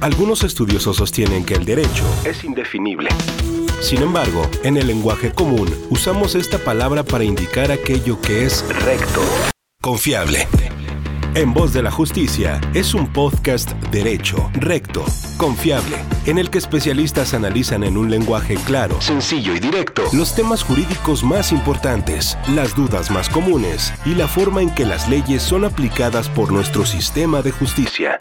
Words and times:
Algunos 0.00 0.44
estudiosos 0.44 0.96
sostienen 0.96 1.44
que 1.44 1.54
el 1.54 1.64
derecho 1.64 2.04
es 2.24 2.44
indefinible. 2.44 3.08
Sin 3.80 4.00
embargo, 4.00 4.48
en 4.62 4.76
el 4.76 4.86
lenguaje 4.86 5.32
común 5.32 5.68
usamos 5.90 6.36
esta 6.36 6.58
palabra 6.58 7.02
para 7.02 7.24
indicar 7.24 7.72
aquello 7.72 8.20
que 8.20 8.44
es 8.44 8.64
recto, 8.84 9.20
confiable. 9.80 10.46
En 11.34 11.52
Voz 11.52 11.72
de 11.72 11.82
la 11.82 11.90
Justicia 11.90 12.60
es 12.74 12.94
un 12.94 13.12
podcast 13.12 13.72
derecho, 13.90 14.50
recto, 14.54 15.04
confiable, 15.36 15.96
en 16.26 16.38
el 16.38 16.48
que 16.48 16.58
especialistas 16.58 17.34
analizan 17.34 17.82
en 17.82 17.96
un 17.96 18.08
lenguaje 18.08 18.54
claro, 18.54 19.00
sencillo 19.00 19.54
y 19.54 19.60
directo 19.60 20.04
los 20.12 20.34
temas 20.34 20.62
jurídicos 20.62 21.24
más 21.24 21.50
importantes, 21.50 22.38
las 22.54 22.74
dudas 22.74 23.10
más 23.10 23.28
comunes 23.28 23.92
y 24.06 24.14
la 24.14 24.28
forma 24.28 24.62
en 24.62 24.70
que 24.70 24.86
las 24.86 25.08
leyes 25.08 25.42
son 25.42 25.64
aplicadas 25.64 26.28
por 26.28 26.52
nuestro 26.52 26.86
sistema 26.86 27.42
de 27.42 27.50
justicia. 27.50 28.16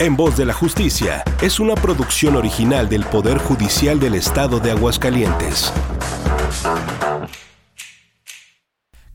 En 0.00 0.16
Voz 0.16 0.36
de 0.36 0.44
la 0.44 0.52
Justicia 0.52 1.22
es 1.40 1.60
una 1.60 1.76
producción 1.76 2.34
original 2.34 2.88
del 2.88 3.04
Poder 3.04 3.38
Judicial 3.38 4.00
del 4.00 4.14
Estado 4.14 4.58
de 4.58 4.72
Aguascalientes. 4.72 5.72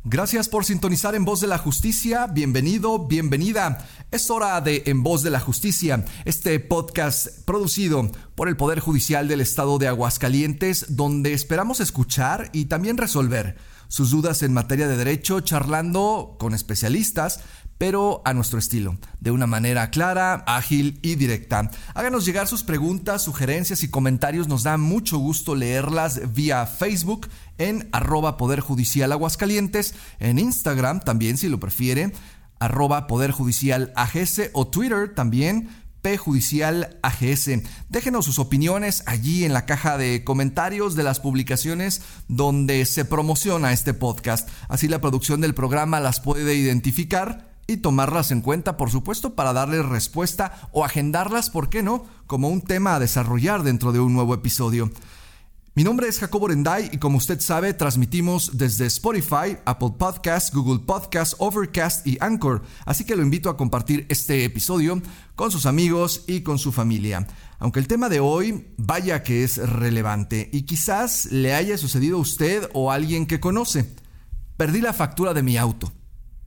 Gracias 0.05 0.47
por 0.47 0.63
sintonizar 0.63 1.15
en 1.15 1.25
Voz 1.25 1.41
de 1.41 1.47
la 1.47 1.57
Justicia. 1.57 2.27
Bienvenido, 2.27 3.07
bienvenida. 3.07 3.85
Es 4.09 4.31
hora 4.31 4.61
de 4.61 4.83
En 4.85 5.03
Voz 5.03 5.21
de 5.21 5.31
la 5.31 5.41
Justicia, 5.41 6.05
este 6.23 6.57
podcast 6.61 7.43
producido 7.45 8.09
por 8.35 8.47
el 8.47 8.55
Poder 8.55 8.79
Judicial 8.79 9.27
del 9.27 9.41
Estado 9.41 9.79
de 9.79 9.89
Aguascalientes, 9.89 10.95
donde 10.95 11.33
esperamos 11.33 11.81
escuchar 11.81 12.49
y 12.53 12.65
también 12.65 12.95
resolver 12.95 13.57
sus 13.89 14.11
dudas 14.11 14.41
en 14.43 14.53
materia 14.53 14.87
de 14.87 14.95
derecho, 14.95 15.41
charlando 15.41 16.37
con 16.39 16.53
especialistas 16.53 17.41
pero 17.79 18.21
a 18.25 18.33
nuestro 18.33 18.59
estilo, 18.59 18.97
de 19.21 19.31
una 19.31 19.47
manera 19.47 19.89
clara, 19.89 20.43
ágil 20.45 20.99
y 21.01 21.15
directa. 21.15 21.71
Háganos 21.95 22.25
llegar 22.25 22.45
sus 22.45 22.63
preguntas, 22.63 23.23
sugerencias 23.23 23.83
y 23.83 23.89
comentarios, 23.89 24.49
nos 24.49 24.63
da 24.63 24.77
mucho 24.77 25.17
gusto 25.17 25.55
leerlas 25.55 26.33
vía 26.33 26.65
Facebook 26.65 27.29
en 27.57 27.87
arroba 27.93 28.35
Poder 28.35 28.59
Judicial 28.59 29.13
Aguascalientes, 29.13 29.95
en 30.19 30.39
Instagram 30.39 30.99
también 30.99 31.37
si 31.37 31.47
lo 31.47 31.61
prefiere, 31.61 32.11
arroba 32.59 33.07
Poder 33.07 33.31
Judicial 33.31 33.93
AGS 33.95 34.49
o 34.51 34.67
Twitter 34.67 35.15
también, 35.15 35.69
Judicial 36.17 36.97
AGS. 37.03 37.49
Déjenos 37.89 38.25
sus 38.25 38.39
opiniones 38.39 39.03
allí 39.05 39.43
en 39.43 39.53
la 39.53 39.65
caja 39.65 39.97
de 39.97 40.23
comentarios 40.23 40.95
de 40.95 41.03
las 41.03 41.19
publicaciones 41.19 42.01
donde 42.27 42.85
se 42.85 43.05
promociona 43.05 43.73
este 43.73 43.93
podcast. 43.93 44.49
Así 44.67 44.87
la 44.87 45.01
producción 45.01 45.41
del 45.41 45.53
programa 45.53 45.99
las 45.99 46.19
puede 46.19 46.55
identificar 46.55 47.49
y 47.67 47.77
tomarlas 47.77 48.31
en 48.31 48.41
cuenta, 48.41 48.77
por 48.77 48.89
supuesto, 48.89 49.35
para 49.35 49.53
darles 49.53 49.85
respuesta 49.85 50.69
o 50.71 50.83
agendarlas, 50.83 51.49
¿por 51.49 51.69
qué 51.69 51.83
no?, 51.83 52.05
como 52.25 52.49
un 52.49 52.61
tema 52.61 52.95
a 52.95 52.99
desarrollar 52.99 53.63
dentro 53.63 53.91
de 53.91 53.99
un 53.99 54.13
nuevo 54.13 54.33
episodio. 54.33 54.91
Mi 55.79 55.85
nombre 55.85 56.09
es 56.09 56.19
Jacobo 56.19 56.49
Renday 56.49 56.89
y 56.91 56.97
como 56.97 57.19
usted 57.19 57.39
sabe, 57.39 57.73
transmitimos 57.73 58.57
desde 58.57 58.85
Spotify, 58.87 59.55
Apple 59.63 59.93
Podcasts, 59.97 60.53
Google 60.53 60.79
Podcasts, 60.79 61.37
Overcast 61.39 62.05
y 62.05 62.17
Anchor, 62.19 62.63
así 62.83 63.05
que 63.05 63.15
lo 63.15 63.23
invito 63.23 63.49
a 63.49 63.55
compartir 63.55 64.05
este 64.09 64.43
episodio 64.43 65.01
con 65.35 65.51
sus 65.51 65.65
amigos 65.65 66.25
y 66.27 66.41
con 66.41 66.59
su 66.59 66.73
familia. 66.73 67.25
Aunque 67.59 67.79
el 67.79 67.87
tema 67.87 68.09
de 68.09 68.19
hoy 68.19 68.73
vaya 68.75 69.23
que 69.23 69.45
es 69.45 69.55
relevante 69.55 70.49
y 70.51 70.63
quizás 70.63 71.31
le 71.31 71.53
haya 71.53 71.77
sucedido 71.77 72.17
a 72.17 72.21
usted 72.23 72.69
o 72.73 72.91
a 72.91 72.95
alguien 72.95 73.25
que 73.25 73.39
conoce. 73.39 73.95
Perdí 74.57 74.81
la 74.81 74.91
factura 74.91 75.33
de 75.33 75.43
mi 75.43 75.55
auto. 75.55 75.93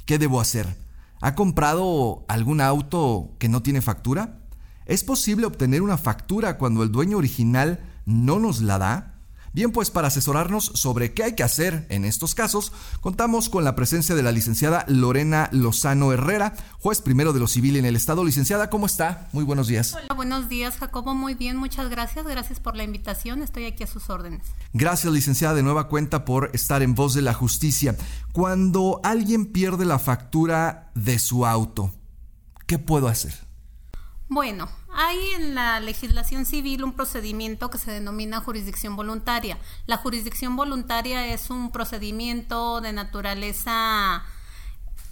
¿Qué 0.04 0.18
debo 0.18 0.42
hacer? 0.42 0.76
¿Ha 1.22 1.34
comprado 1.34 2.26
algún 2.28 2.60
auto 2.60 3.34
que 3.38 3.48
no 3.48 3.62
tiene 3.62 3.80
factura? 3.80 4.42
¿Es 4.84 5.02
posible 5.04 5.46
obtener 5.46 5.80
una 5.80 5.96
factura 5.96 6.58
cuando 6.58 6.82
el 6.82 6.92
dueño 6.92 7.16
original 7.16 7.80
no 8.04 8.38
nos 8.38 8.60
la 8.60 8.76
da? 8.76 9.11
Bien, 9.54 9.70
pues 9.70 9.90
para 9.90 10.08
asesorarnos 10.08 10.64
sobre 10.64 11.12
qué 11.12 11.24
hay 11.24 11.34
que 11.34 11.42
hacer 11.42 11.84
en 11.90 12.06
estos 12.06 12.34
casos, 12.34 12.72
contamos 13.02 13.50
con 13.50 13.64
la 13.64 13.74
presencia 13.74 14.14
de 14.14 14.22
la 14.22 14.32
licenciada 14.32 14.86
Lorena 14.88 15.50
Lozano 15.52 16.10
Herrera, 16.10 16.54
juez 16.80 17.02
primero 17.02 17.34
de 17.34 17.40
lo 17.40 17.46
civil 17.46 17.76
en 17.76 17.84
el 17.84 17.94
Estado. 17.94 18.24
Licenciada, 18.24 18.70
¿cómo 18.70 18.86
está? 18.86 19.28
Muy 19.32 19.44
buenos 19.44 19.66
días. 19.66 19.92
Hola, 19.92 20.14
buenos 20.16 20.48
días, 20.48 20.78
Jacobo. 20.78 21.14
Muy 21.14 21.34
bien, 21.34 21.58
muchas 21.58 21.90
gracias. 21.90 22.24
Gracias 22.24 22.60
por 22.60 22.76
la 22.76 22.84
invitación. 22.84 23.42
Estoy 23.42 23.66
aquí 23.66 23.84
a 23.84 23.86
sus 23.86 24.08
órdenes. 24.08 24.42
Gracias, 24.72 25.12
licenciada, 25.12 25.54
de 25.54 25.62
nueva 25.62 25.88
cuenta 25.88 26.24
por 26.24 26.48
estar 26.54 26.80
en 26.82 26.94
voz 26.94 27.12
de 27.12 27.20
la 27.20 27.34
justicia. 27.34 27.94
Cuando 28.32 29.02
alguien 29.04 29.52
pierde 29.52 29.84
la 29.84 29.98
factura 29.98 30.90
de 30.94 31.18
su 31.18 31.44
auto, 31.44 31.92
¿qué 32.66 32.78
puedo 32.78 33.06
hacer? 33.06 33.34
Bueno, 34.28 34.66
hay 34.94 35.18
en 35.36 35.54
la 35.54 35.80
legislación 35.80 36.44
civil 36.44 36.84
un 36.84 36.92
procedimiento 36.92 37.70
que 37.70 37.78
se 37.78 37.90
denomina 37.90 38.40
jurisdicción 38.40 38.96
voluntaria. 38.96 39.58
La 39.86 39.96
jurisdicción 39.96 40.56
voluntaria 40.56 41.26
es 41.32 41.50
un 41.50 41.72
procedimiento 41.72 42.80
de 42.80 42.92
naturaleza 42.92 44.24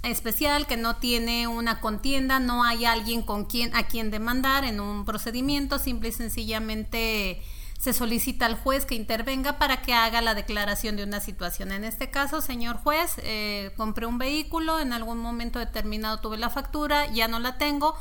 especial 0.02 0.66
que 0.66 0.76
no 0.76 0.96
tiene 0.96 1.46
una 1.46 1.80
contienda, 1.80 2.40
no 2.40 2.64
hay 2.64 2.84
alguien 2.84 3.22
con 3.22 3.44
quien 3.44 3.74
a 3.76 3.84
quien 3.84 4.10
demandar 4.10 4.64
en 4.64 4.80
un 4.80 5.04
procedimiento, 5.04 5.78
simple 5.78 6.08
y 6.08 6.12
sencillamente 6.12 7.42
se 7.80 7.94
solicita 7.94 8.44
al 8.44 8.56
juez 8.56 8.84
que 8.84 8.94
intervenga 8.94 9.56
para 9.56 9.80
que 9.80 9.94
haga 9.94 10.20
la 10.20 10.34
declaración 10.34 10.96
de 10.96 11.04
una 11.04 11.18
situación. 11.18 11.72
En 11.72 11.84
este 11.84 12.10
caso, 12.10 12.42
señor 12.42 12.76
juez, 12.76 13.14
eh, 13.22 13.72
compré 13.74 14.04
un 14.04 14.18
vehículo, 14.18 14.80
en 14.80 14.92
algún 14.92 15.16
momento 15.16 15.58
determinado 15.58 16.20
tuve 16.20 16.36
la 16.36 16.50
factura, 16.50 17.10
ya 17.10 17.26
no 17.26 17.38
la 17.38 17.56
tengo, 17.56 17.96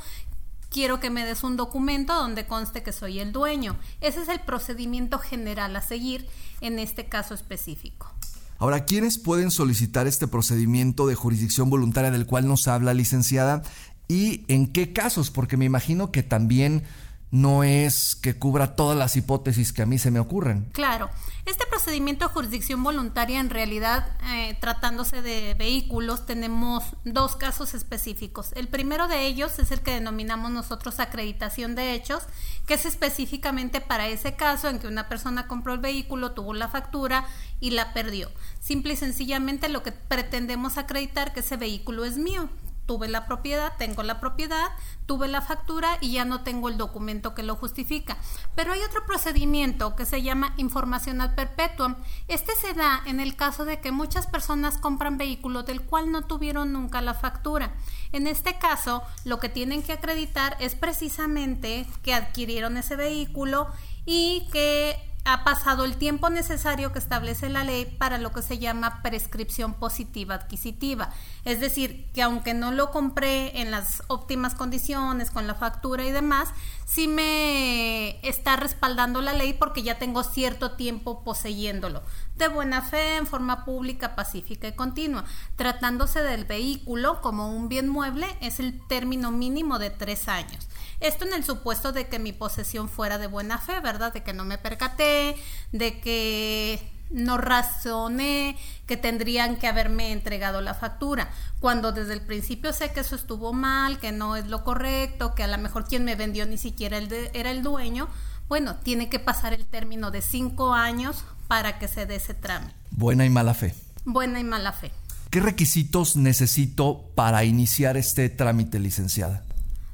quiero 0.69 1.00
que 1.00 1.09
me 1.09 1.25
des 1.25 1.44
un 1.44 1.57
documento 1.57 2.13
donde 2.13 2.46
conste 2.46 2.84
que 2.84 2.91
soy 2.91 3.19
el 3.19 3.31
dueño. 3.31 3.78
Ese 4.02 4.22
es 4.22 4.30
el 4.30 4.40
procedimiento 4.40 5.19
general 5.19 5.75
a 5.75 5.81
seguir 5.81 6.28
en 6.62 6.80
este 6.80 7.07
caso 7.07 7.34
específico. 7.34 8.12
Ahora, 8.57 8.84
¿quiénes 8.84 9.18
pueden 9.18 9.52
solicitar 9.52 10.06
este 10.06 10.28
procedimiento 10.28 11.08
de 11.08 11.16
jurisdicción 11.16 11.69
voluntaria 11.69 12.12
del 12.12 12.25
cual 12.25 12.47
nos 12.47 12.68
habla, 12.68 12.94
licenciada? 12.94 13.62
¿Y 14.09 14.44
en 14.47 14.68
qué 14.68 14.91
casos? 14.91 15.31
Porque 15.31 15.56
me 15.56 15.66
imagino 15.66 16.12
que 16.12 16.24
también 16.24 16.84
no 17.31 17.63
es 17.63 18.16
que 18.16 18.38
cubra 18.38 18.75
todas 18.75 18.97
las 18.97 19.16
hipótesis 19.16 19.72
que 19.72 19.84
a 19.84 19.85
mí 19.85 20.00
se 20.00 20.12
me 20.12 20.19
ocurren. 20.19 20.69
Claro, 20.72 21.09
este 21.45 21.66
procedimiento 21.66 22.28
de 22.28 22.34
jurisdicción 22.34 22.84
voluntaria 22.84 23.40
en 23.40 23.50
realidad, 23.50 24.07
eh, 24.31 24.57
tratándose 24.59 25.22
de 25.22 25.53
vehículos, 25.53 26.25
tenemos 26.25 26.84
dos 27.06 27.35
casos 27.35 27.73
específicos. 27.73 28.51
El 28.53 28.67
primero 28.67 29.07
de 29.07 29.25
ellos 29.25 29.57
es 29.59 29.72
el 29.72 29.81
que 29.81 29.94
denominamos 29.94 30.51
nosotros 30.51 31.00
acreditación 31.00 31.75
de 31.75 31.94
hechos, 31.94 32.23
que 32.66 32.75
es 32.75 32.85
específicamente 32.85 33.81
para 33.81 34.07
ese 34.07 34.35
caso 34.35 34.67
en 34.67 34.79
que 34.79 34.88
una 34.88 35.07
persona 35.07 35.47
compró 35.47 35.73
el 35.73 35.79
vehículo, 35.79 36.31
tuvo 36.31 36.53
la 36.53 36.67
factura 36.67 37.25
y 37.59 37.72
la 37.72 37.94
perdió. 37.94 38.29
Simple 38.59 38.94
y 38.94 38.97
sencillamente 38.97 39.69
lo 39.69 39.84
que 39.84 39.91
pretendemos 39.91 40.78
acreditar 40.78 41.34
que 41.34 41.40
ese 41.40 41.57
vehículo 41.57 42.06
es 42.06 42.17
mío, 42.17 42.50
tuve 42.90 43.08
la 43.08 43.28
propiedad, 43.28 43.74
tengo 43.78 44.02
la 44.02 44.20
propiedad, 44.20 44.72
tuve 45.06 45.28
la 45.28 45.44
factura 45.44 46.00
y 46.02 46.14
ya 46.14 46.26
no 46.26 46.42
tengo 46.42 46.70
el 46.70 46.78
documento 46.80 47.36
que 47.36 47.44
lo 47.44 47.56
justifica. 47.56 48.18
Pero 48.56 48.74
hay 48.74 48.82
otro 48.82 49.06
procedimiento 49.06 49.96
que 49.96 50.08
se 50.08 50.24
llama 50.24 50.56
información 50.58 51.22
ad 51.22 51.36
perpetuum. 51.36 51.94
Este 52.28 52.56
se 52.56 52.74
da 52.74 53.04
en 53.06 53.20
el 53.20 53.36
caso 53.36 53.64
de 53.64 53.80
que 53.80 53.92
muchas 53.92 54.26
personas 54.26 54.80
compran 54.80 55.20
vehículos 55.20 55.68
del 55.68 55.84
cual 55.84 56.12
no 56.12 56.24
tuvieron 56.24 56.74
nunca 56.74 57.00
la 57.04 57.14
factura. 57.14 57.76
En 58.12 58.26
este 58.26 58.58
caso, 58.58 59.04
lo 59.24 59.38
que 59.38 59.50
tienen 59.50 59.84
que 59.84 59.94
acreditar 59.94 60.58
es 60.60 60.74
precisamente 60.74 61.86
que 62.02 62.16
adquirieron 62.16 62.76
ese 62.76 62.96
vehículo 62.96 63.68
y 64.04 64.48
que 64.52 65.09
ha 65.25 65.44
pasado 65.44 65.85
el 65.85 65.97
tiempo 65.97 66.30
necesario 66.30 66.91
que 66.91 67.00
establece 67.00 67.50
la 67.50 67.63
ley 67.63 67.85
para 67.85 68.18
lo 68.18 68.31
que 68.31 68.41
se 68.41 68.57
llama 68.57 69.02
prescripción 69.02 69.74
positiva 69.74 70.35
adquisitiva. 70.35 71.12
Es 71.46 71.59
decir, 71.59 72.07
que 72.13 72.22
aunque 72.22 72.53
no 72.53 72.72
lo 72.72 72.91
compré 72.91 73.62
en 73.62 73.72
las 73.72 74.03
óptimas 74.08 74.56
condiciones, 74.56 75.32
con 75.32 75.47
la 75.47 75.55
factura 75.55 76.03
y 76.03 76.11
demás, 76.11 76.49
sí 76.85 77.08
me 77.08 78.20
está 78.28 78.55
respaldando 78.55 79.22
la 79.22 79.34
ley 79.34 79.53
porque 79.53 79.84
ya 79.84 79.99
tengo 79.99 80.23
cierto 80.23 80.72
tiempo 80.72 81.23
poseyéndolo. 81.23 82.02
De 82.35 82.47
buena 82.47 82.82
fe, 82.82 83.17
en 83.17 83.28
forma 83.28 83.66
pública, 83.66 84.16
pacífica 84.16 84.67
y 84.67 84.73
continua. 84.73 85.26
Tratándose 85.55 86.22
del 86.22 86.46
vehículo 86.46 87.22
como 87.22 87.52
un 87.52 87.70
bien 87.70 87.90
mueble, 87.90 88.28
es 88.41 88.59
el 88.59 88.79
término 88.88 89.32
mínimo 89.32 89.78
de 89.78 89.90
tres 89.90 90.28
años. 90.28 90.67
Esto 90.99 91.25
en 91.25 91.34
el 91.34 91.43
supuesto 91.43 91.91
de 91.91 92.07
que 92.07 92.19
mi 92.19 92.34
posesión 92.34 92.90
fuera 92.90 93.17
de 93.17 93.28
buena 93.28 93.57
fe, 93.57 93.79
¿verdad? 93.79 94.13
De 94.13 94.23
que 94.23 94.34
no 94.34 94.46
me 94.46 94.57
percaté, 94.57 95.35
de 95.72 95.99
que 95.99 96.79
no 97.09 97.37
razoné 97.37 98.57
que 98.85 98.97
tendrían 98.97 99.57
que 99.57 99.67
haberme 99.67 100.11
entregado 100.11 100.61
la 100.61 100.73
factura, 100.73 101.31
cuando 101.59 101.91
desde 101.91 102.13
el 102.13 102.22
principio 102.22 102.73
sé 102.73 102.91
que 102.91 102.99
eso 102.99 103.16
estuvo 103.16 103.53
mal, 103.53 103.99
que 103.99 104.11
no 104.11 104.35
es 104.35 104.47
lo 104.47 104.63
correcto, 104.63 105.35
que 105.35 105.43
a 105.43 105.47
lo 105.47 105.57
mejor 105.57 105.85
quien 105.85 106.05
me 106.05 106.16
vendió 106.16 106.46
ni 106.46 106.57
siquiera 106.57 106.97
era 106.97 107.51
el 107.51 107.63
dueño, 107.63 108.07
bueno, 108.47 108.75
tiene 108.78 109.09
que 109.09 109.19
pasar 109.19 109.53
el 109.53 109.66
término 109.66 110.11
de 110.11 110.22
cinco 110.22 110.73
años 110.73 111.23
para 111.47 111.79
que 111.79 111.87
se 111.87 112.05
dé 112.05 112.16
ese 112.16 112.34
trámite. 112.34 112.73
Buena 112.91 113.25
y 113.25 113.29
mala 113.29 113.53
fe. 113.53 113.75
Buena 114.05 114.40
y 114.40 114.43
mala 114.43 114.72
fe. 114.72 114.91
¿Qué 115.29 115.40
requisitos 115.40 116.16
necesito 116.16 117.11
para 117.13 117.43
iniciar 117.43 117.97
este 117.97 118.29
trámite, 118.29 118.79
licenciada? 118.79 119.43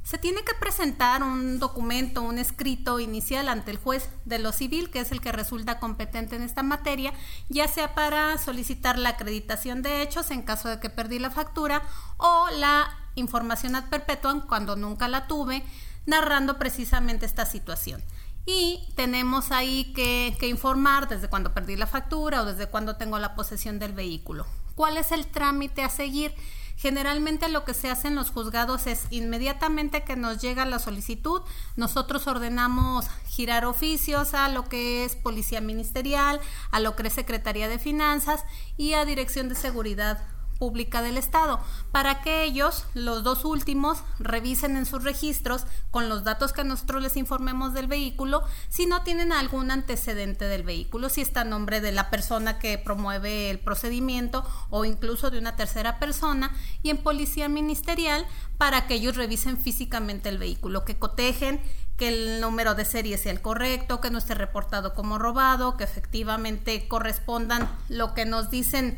Se 0.05 0.19
tiene 0.19 0.43
que 0.43 0.53
presentar 0.53 1.23
un 1.23 1.57
documento, 1.57 2.21
un 2.21 2.37
escrito 2.37 2.99
inicial 2.99 3.49
ante 3.49 3.71
el 3.71 3.77
juez 3.77 4.07
de 4.25 4.37
lo 4.37 4.51
civil, 4.51 4.91
que 4.91 4.99
es 4.99 5.11
el 5.11 5.19
que 5.19 5.31
resulta 5.31 5.79
competente 5.79 6.35
en 6.35 6.43
esta 6.43 6.61
materia, 6.61 7.11
ya 7.49 7.67
sea 7.67 7.95
para 7.95 8.37
solicitar 8.37 8.99
la 8.99 9.09
acreditación 9.09 9.81
de 9.81 10.03
hechos 10.03 10.29
en 10.29 10.43
caso 10.43 10.69
de 10.69 10.79
que 10.79 10.91
perdí 10.91 11.17
la 11.17 11.31
factura 11.31 11.81
o 12.17 12.47
la 12.51 12.87
información 13.15 13.75
ad 13.75 13.89
perpetuum 13.89 14.41
cuando 14.41 14.75
nunca 14.75 15.07
la 15.07 15.25
tuve, 15.25 15.65
narrando 16.05 16.59
precisamente 16.59 17.25
esta 17.25 17.47
situación. 17.47 18.03
Y 18.45 18.87
tenemos 18.95 19.51
ahí 19.51 19.91
que, 19.95 20.37
que 20.39 20.47
informar 20.47 21.07
desde 21.07 21.29
cuando 21.29 21.55
perdí 21.55 21.77
la 21.77 21.87
factura 21.87 22.43
o 22.43 22.45
desde 22.45 22.67
cuando 22.67 22.95
tengo 22.95 23.17
la 23.17 23.33
posesión 23.33 23.79
del 23.79 23.93
vehículo. 23.93 24.45
¿Cuál 24.75 24.97
es 24.97 25.11
el 25.11 25.25
trámite 25.27 25.83
a 25.83 25.89
seguir? 25.89 26.33
Generalmente 26.77 27.47
lo 27.47 27.63
que 27.63 27.73
se 27.73 27.89
hace 27.89 28.09
en 28.09 28.15
los 28.15 28.31
juzgados 28.31 28.85
es 28.85 29.07
inmediatamente 29.09 30.03
que 30.03 30.17
nos 30.17 30.41
llega 30.41 30.65
la 30.65 30.79
solicitud, 30.79 31.41
nosotros 31.77 32.27
ordenamos 32.27 33.05
girar 33.27 33.63
oficios 33.63 34.33
a 34.33 34.49
lo 34.49 34.65
que 34.65 35.05
es 35.05 35.15
Policía 35.15 35.61
Ministerial, 35.61 36.41
a 36.71 36.81
lo 36.81 36.97
que 36.97 37.07
es 37.07 37.13
Secretaría 37.13 37.69
de 37.69 37.79
Finanzas 37.79 38.43
y 38.75 38.93
a 38.93 39.05
Dirección 39.05 39.47
de 39.47 39.55
Seguridad 39.55 40.34
Pública 40.57 41.01
del 41.01 41.17
Estado, 41.17 41.59
para 41.91 42.21
que 42.21 42.43
ellos, 42.43 42.85
los 42.93 43.23
dos 43.23 43.45
últimos, 43.45 43.99
revisen 44.19 44.77
en 44.77 44.85
sus 44.85 45.03
registros 45.03 45.65
con 45.91 46.09
los 46.09 46.23
datos 46.23 46.53
que 46.53 46.63
nosotros 46.63 47.01
les 47.01 47.17
informemos 47.17 47.73
del 47.73 47.87
vehículo, 47.87 48.43
si 48.69 48.85
no 48.85 49.03
tienen 49.03 49.31
algún 49.31 49.71
antecedente 49.71 50.45
del 50.45 50.63
vehículo, 50.63 51.09
si 51.09 51.21
está 51.21 51.41
a 51.41 51.45
nombre 51.45 51.81
de 51.81 51.91
la 51.91 52.09
persona 52.09 52.59
que 52.59 52.77
promueve 52.77 53.49
el 53.49 53.59
procedimiento 53.59 54.45
o 54.69 54.85
incluso 54.85 55.29
de 55.29 55.39
una 55.39 55.55
tercera 55.55 55.99
persona, 55.99 56.55
y 56.83 56.89
en 56.89 56.97
Policía 56.97 57.49
Ministerial 57.49 58.25
para 58.57 58.87
que 58.87 58.95
ellos 58.95 59.15
revisen 59.15 59.57
físicamente 59.57 60.29
el 60.29 60.37
vehículo, 60.37 60.85
que 60.85 60.97
cotejen 60.97 61.61
que 61.97 62.09
el 62.09 62.41
número 62.41 62.75
de 62.75 62.85
serie 62.85 63.17
sea 63.17 63.31
el 63.31 63.41
correcto, 63.41 64.01
que 64.01 64.11
no 64.11 64.17
esté 64.17 64.35
reportado 64.35 64.93
como 64.93 65.17
robado, 65.17 65.77
que 65.77 65.85
efectivamente 65.85 66.87
correspondan 66.87 67.69
lo 67.87 68.13
que 68.13 68.25
nos 68.25 68.49
dicen 68.49 68.97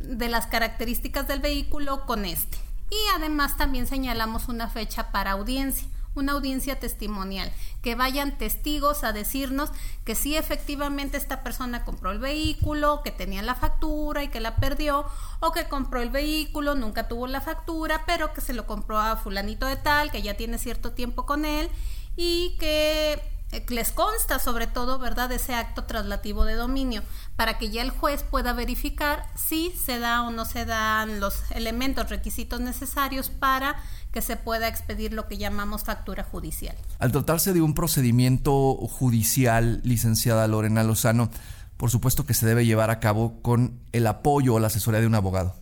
de 0.00 0.28
las 0.28 0.46
características 0.46 1.28
del 1.28 1.40
vehículo 1.40 2.06
con 2.06 2.24
este. 2.24 2.58
Y 2.90 2.98
además 3.14 3.56
también 3.56 3.86
señalamos 3.86 4.48
una 4.48 4.68
fecha 4.68 5.12
para 5.12 5.32
audiencia, 5.32 5.86
una 6.14 6.32
audiencia 6.32 6.80
testimonial, 6.80 7.52
que 7.82 7.94
vayan 7.94 8.36
testigos 8.36 9.04
a 9.04 9.12
decirnos 9.12 9.70
que 10.04 10.16
sí 10.16 10.36
efectivamente 10.36 11.16
esta 11.16 11.44
persona 11.44 11.84
compró 11.84 12.10
el 12.10 12.18
vehículo, 12.18 13.02
que 13.04 13.12
tenía 13.12 13.42
la 13.42 13.54
factura 13.54 14.24
y 14.24 14.28
que 14.28 14.40
la 14.40 14.56
perdió, 14.56 15.06
o 15.38 15.52
que 15.52 15.68
compró 15.68 16.02
el 16.02 16.10
vehículo, 16.10 16.74
nunca 16.74 17.06
tuvo 17.06 17.28
la 17.28 17.40
factura, 17.40 18.02
pero 18.06 18.32
que 18.32 18.40
se 18.40 18.54
lo 18.54 18.66
compró 18.66 18.98
a 18.98 19.16
fulanito 19.16 19.66
de 19.66 19.76
tal, 19.76 20.10
que 20.10 20.22
ya 20.22 20.36
tiene 20.36 20.58
cierto 20.58 20.92
tiempo 20.92 21.26
con 21.26 21.44
él 21.44 21.68
y 22.16 22.56
que 22.58 23.22
les 23.68 23.92
consta 23.92 24.38
sobre 24.38 24.66
todo, 24.66 24.98
¿verdad?, 24.98 25.30
ese 25.32 25.54
acto 25.54 25.84
traslativo 25.84 26.44
de 26.44 26.54
dominio, 26.54 27.02
para 27.36 27.58
que 27.58 27.70
ya 27.70 27.82
el 27.82 27.90
juez 27.90 28.22
pueda 28.22 28.52
verificar 28.52 29.26
si 29.34 29.70
se 29.72 29.98
da 29.98 30.22
o 30.22 30.30
no 30.30 30.44
se 30.44 30.64
dan 30.64 31.20
los 31.20 31.42
elementos, 31.50 32.10
requisitos 32.10 32.60
necesarios 32.60 33.28
para 33.28 33.76
que 34.12 34.22
se 34.22 34.36
pueda 34.36 34.68
expedir 34.68 35.12
lo 35.12 35.28
que 35.28 35.38
llamamos 35.38 35.84
factura 35.84 36.24
judicial. 36.24 36.76
Al 36.98 37.12
tratarse 37.12 37.52
de 37.52 37.62
un 37.62 37.74
procedimiento 37.74 38.74
judicial, 38.74 39.80
licenciada 39.84 40.46
Lorena 40.48 40.82
Lozano, 40.82 41.30
por 41.76 41.90
supuesto 41.90 42.26
que 42.26 42.34
se 42.34 42.46
debe 42.46 42.66
llevar 42.66 42.90
a 42.90 43.00
cabo 43.00 43.40
con 43.42 43.80
el 43.92 44.06
apoyo 44.06 44.54
o 44.54 44.60
la 44.60 44.66
asesoría 44.66 45.00
de 45.00 45.06
un 45.06 45.14
abogado. 45.14 45.54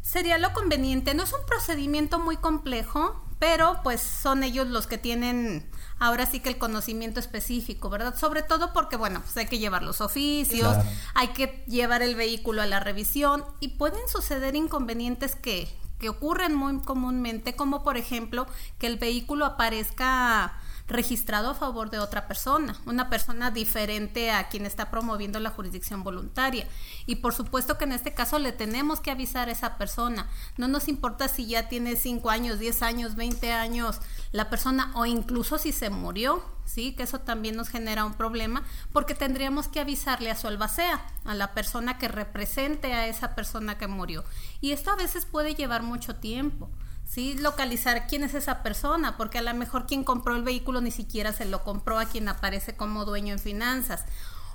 Sería 0.00 0.38
lo 0.38 0.52
conveniente, 0.52 1.14
no 1.14 1.22
es 1.22 1.32
un 1.32 1.44
procedimiento 1.46 2.18
muy 2.18 2.36
complejo, 2.36 3.22
pero 3.42 3.80
pues 3.82 4.00
son 4.00 4.44
ellos 4.44 4.68
los 4.68 4.86
que 4.86 4.98
tienen 4.98 5.68
ahora 5.98 6.26
sí 6.26 6.38
que 6.38 6.48
el 6.48 6.58
conocimiento 6.58 7.18
específico, 7.18 7.90
¿verdad? 7.90 8.16
Sobre 8.16 8.44
todo 8.44 8.72
porque, 8.72 8.96
bueno, 8.96 9.20
pues 9.20 9.36
hay 9.36 9.46
que 9.46 9.58
llevar 9.58 9.82
los 9.82 10.00
oficios, 10.00 10.76
hay 11.14 11.26
que 11.32 11.64
llevar 11.66 12.02
el 12.02 12.14
vehículo 12.14 12.62
a 12.62 12.66
la 12.66 12.78
revisión 12.78 13.44
y 13.58 13.70
pueden 13.70 14.06
suceder 14.06 14.54
inconvenientes 14.54 15.34
que, 15.34 15.66
que 16.02 16.08
ocurren 16.08 16.52
muy 16.56 16.80
comúnmente, 16.80 17.54
como 17.54 17.84
por 17.84 17.96
ejemplo 17.96 18.48
que 18.80 18.88
el 18.88 18.98
vehículo 18.98 19.46
aparezca 19.46 20.52
registrado 20.88 21.50
a 21.50 21.54
favor 21.54 21.90
de 21.90 22.00
otra 22.00 22.26
persona, 22.26 22.76
una 22.86 23.08
persona 23.08 23.52
diferente 23.52 24.32
a 24.32 24.48
quien 24.48 24.66
está 24.66 24.90
promoviendo 24.90 25.38
la 25.38 25.50
jurisdicción 25.50 26.02
voluntaria. 26.02 26.66
Y 27.06 27.16
por 27.16 27.34
supuesto 27.34 27.78
que 27.78 27.84
en 27.84 27.92
este 27.92 28.14
caso 28.14 28.40
le 28.40 28.50
tenemos 28.50 28.98
que 28.98 29.12
avisar 29.12 29.48
a 29.48 29.52
esa 29.52 29.78
persona. 29.78 30.28
No 30.56 30.66
nos 30.66 30.88
importa 30.88 31.28
si 31.28 31.46
ya 31.46 31.68
tiene 31.68 31.94
5 31.94 32.30
años, 32.30 32.58
10 32.58 32.82
años, 32.82 33.14
20 33.14 33.52
años 33.52 34.00
la 34.32 34.50
persona 34.50 34.90
o 34.96 35.06
incluso 35.06 35.56
si 35.56 35.70
se 35.70 35.88
murió, 35.88 36.42
¿sí? 36.64 36.92
Que 36.94 37.02
eso 37.02 37.20
también 37.20 37.56
nos 37.56 37.68
genera 37.68 38.04
un 38.04 38.14
problema 38.14 38.64
porque 38.92 39.14
tendríamos 39.14 39.68
que 39.68 39.80
avisarle 39.80 40.30
a 40.30 40.36
su 40.36 40.48
albacea, 40.48 41.04
a 41.24 41.34
la 41.34 41.52
persona 41.54 41.98
que 41.98 42.08
represente 42.08 42.92
a 42.92 43.06
esa 43.06 43.34
persona 43.34 43.78
que 43.78 43.86
murió. 43.86 44.24
Y 44.60 44.72
esto 44.72 44.90
a 44.90 44.96
veces 44.96 45.24
puede 45.26 45.54
llevar 45.54 45.82
mucho 45.82 46.16
tiempo. 46.16 46.70
¿sí? 47.04 47.34
Localizar 47.34 48.06
quién 48.06 48.24
es 48.24 48.32
esa 48.32 48.62
persona, 48.62 49.18
porque 49.18 49.38
a 49.38 49.42
lo 49.42 49.52
mejor 49.52 49.86
quien 49.86 50.02
compró 50.02 50.34
el 50.34 50.42
vehículo 50.42 50.80
ni 50.80 50.90
siquiera 50.90 51.32
se 51.32 51.44
lo 51.44 51.62
compró 51.62 51.98
a 51.98 52.06
quien 52.06 52.26
aparece 52.28 52.74
como 52.74 53.04
dueño 53.04 53.34
en 53.34 53.38
finanzas. 53.38 54.06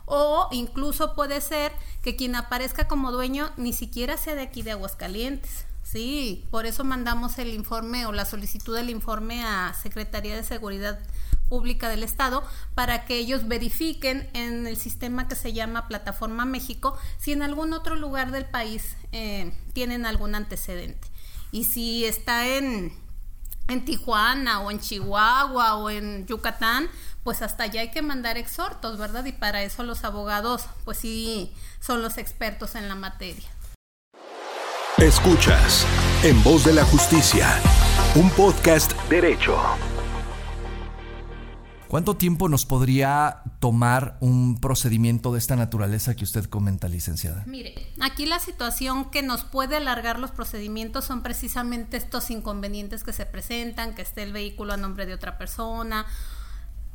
O 0.05 0.47
incluso 0.51 1.13
puede 1.13 1.39
ser 1.39 1.71
que 2.01 2.15
quien 2.15 2.35
aparezca 2.35 2.87
como 2.87 3.11
dueño 3.11 3.51
ni 3.57 3.73
siquiera 3.73 4.17
sea 4.17 4.33
de 4.33 4.41
aquí 4.41 4.63
de 4.63 4.71
Aguascalientes. 4.71 5.66
Sí, 5.89 6.45
por 6.51 6.65
eso 6.65 6.83
mandamos 6.83 7.39
el 7.39 7.53
informe 7.53 8.05
o 8.07 8.11
la 8.11 8.25
solicitud 8.25 8.75
del 8.75 8.89
informe 8.89 9.45
a 9.45 9.73
Secretaría 9.73 10.35
de 10.35 10.43
Seguridad 10.43 10.99
Pública 11.47 11.87
del 11.87 12.03
Estado 12.03 12.43
para 12.75 13.05
que 13.05 13.17
ellos 13.17 13.47
verifiquen 13.47 14.29
en 14.33 14.67
el 14.67 14.75
sistema 14.75 15.29
que 15.29 15.35
se 15.35 15.53
llama 15.53 15.87
Plataforma 15.87 16.43
México 16.43 16.97
si 17.19 17.31
en 17.31 17.41
algún 17.41 17.71
otro 17.71 17.95
lugar 17.95 18.31
del 18.31 18.43
país 18.43 18.97
eh, 19.13 19.53
tienen 19.71 20.05
algún 20.05 20.35
antecedente. 20.35 21.07
Y 21.53 21.63
si 21.63 22.03
está 22.03 22.45
en, 22.49 22.91
en 23.69 23.85
Tijuana 23.85 24.59
o 24.59 24.71
en 24.71 24.81
Chihuahua 24.81 25.75
o 25.75 25.89
en 25.89 26.27
Yucatán, 26.27 26.89
pues 27.23 27.41
hasta 27.41 27.63
allá 27.63 27.79
hay 27.79 27.91
que 27.91 28.01
mandar 28.01 28.37
exhortos, 28.37 28.97
¿verdad? 28.97 29.23
Y 29.23 29.31
para 29.31 29.63
eso 29.63 29.83
los 29.83 30.03
abogados, 30.03 30.65
pues 30.83 30.97
sí, 30.97 31.53
son 31.79 32.01
los 32.01 32.17
expertos 32.17 32.75
en 32.75 32.89
la 32.89 32.95
materia. 32.95 33.49
Escuchas 35.01 35.85
En 36.23 36.43
Voz 36.43 36.65
de 36.65 36.73
la 36.73 36.83
Justicia, 36.83 37.61
un 38.15 38.31
podcast 38.31 38.93
derecho. 39.11 39.55
¿Cuánto 41.87 42.17
tiempo 42.17 42.49
nos 42.49 42.65
podría 42.65 43.43
tomar 43.59 44.17
un 44.21 44.59
procedimiento 44.59 45.31
de 45.31 45.37
esta 45.37 45.55
naturaleza 45.55 46.15
que 46.15 46.23
usted 46.23 46.45
comenta, 46.45 46.87
licenciada? 46.87 47.43
Mire, 47.45 47.93
aquí 48.01 48.25
la 48.25 48.39
situación 48.39 49.11
que 49.11 49.21
nos 49.21 49.43
puede 49.43 49.75
alargar 49.75 50.17
los 50.17 50.31
procedimientos 50.31 51.05
son 51.05 51.21
precisamente 51.21 51.95
estos 51.95 52.31
inconvenientes 52.31 53.03
que 53.03 53.13
se 53.13 53.27
presentan, 53.27 53.93
que 53.93 54.01
esté 54.01 54.23
el 54.23 54.33
vehículo 54.33 54.73
a 54.73 54.77
nombre 54.77 55.05
de 55.05 55.13
otra 55.13 55.37
persona, 55.37 56.07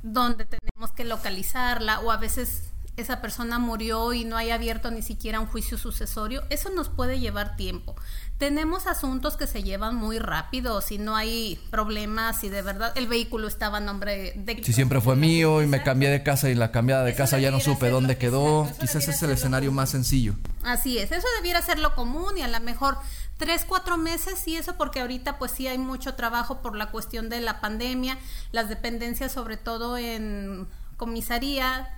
donde 0.03 0.45
tenemos 0.45 0.91
que 0.91 1.05
localizarla 1.05 2.01
o 2.01 2.11
a 2.11 2.17
veces 2.17 2.72
esa 2.97 3.23
persona 3.23 3.59
murió 3.59 4.13
y 4.13 4.25
no 4.25 4.37
hay 4.37 4.51
abierto 4.51 4.91
ni 4.91 5.03
siquiera 5.03 5.41
un 5.41 5.47
juicio 5.47 5.79
sucesorio, 5.79 6.43
eso 6.51 6.71
nos 6.71 6.89
puede 6.89 7.21
llevar 7.21 7.57
tiempo. 7.57 7.97
Tenemos 8.37 8.87
asuntos 8.87 9.37
que 9.37 9.47
se 9.47 9.63
llevan 9.63 9.95
muy 9.95 10.19
rápido, 10.19 10.81
si 10.81 10.99
no 10.99 11.17
hay 11.17 11.59
problemas, 11.71 12.41
si 12.41 12.49
de 12.49 12.61
verdad 12.61 12.93
el 12.97 13.07
vehículo 13.07 13.49
estaba 13.49 13.79
a 13.79 13.81
nombre 13.81 14.35
de... 14.37 14.63
Si 14.63 14.73
siempre 14.73 15.01
fue 15.01 15.17
mío 15.17 15.63
y 15.63 15.67
me 15.67 15.83
cambié 15.83 16.11
de 16.11 16.23
casa 16.23 16.51
y 16.51 16.55
la 16.55 16.71
cambiada 16.71 17.05
de 17.05 17.15
casa 17.15 17.39
ya 17.39 17.51
no 17.51 17.61
supe 17.61 17.89
dónde 17.89 18.19
quedó, 18.19 18.69
quizás 18.81 19.09
es 19.09 19.23
el 19.23 19.31
escenario 19.31 19.73
más 19.73 19.91
sencillo. 19.91 20.35
Así 20.63 20.99
es, 20.99 21.13
eso 21.13 21.27
debiera 21.37 21.63
ser 21.63 21.79
lo 21.79 21.95
común 21.95 22.37
y 22.37 22.43
a 22.43 22.49
lo 22.49 22.61
mejor 22.61 22.99
tres, 23.39 23.65
cuatro 23.67 23.97
meses 23.97 24.47
y 24.47 24.57
eso 24.57 24.77
porque 24.77 25.01
ahorita 25.01 25.39
pues 25.39 25.53
sí 25.53 25.67
hay 25.67 25.79
mucho 25.79 26.15
trabajo 26.15 26.61
por 26.61 26.77
la 26.77 26.91
cuestión 26.91 27.29
de 27.29 27.41
la 27.41 27.61
pandemia, 27.61 28.19
las 28.53 28.69
dependencias 28.69 29.33
sobre 29.33 29.57
todo 29.57 29.97
en 29.97 30.69
comisaría, 30.97 31.89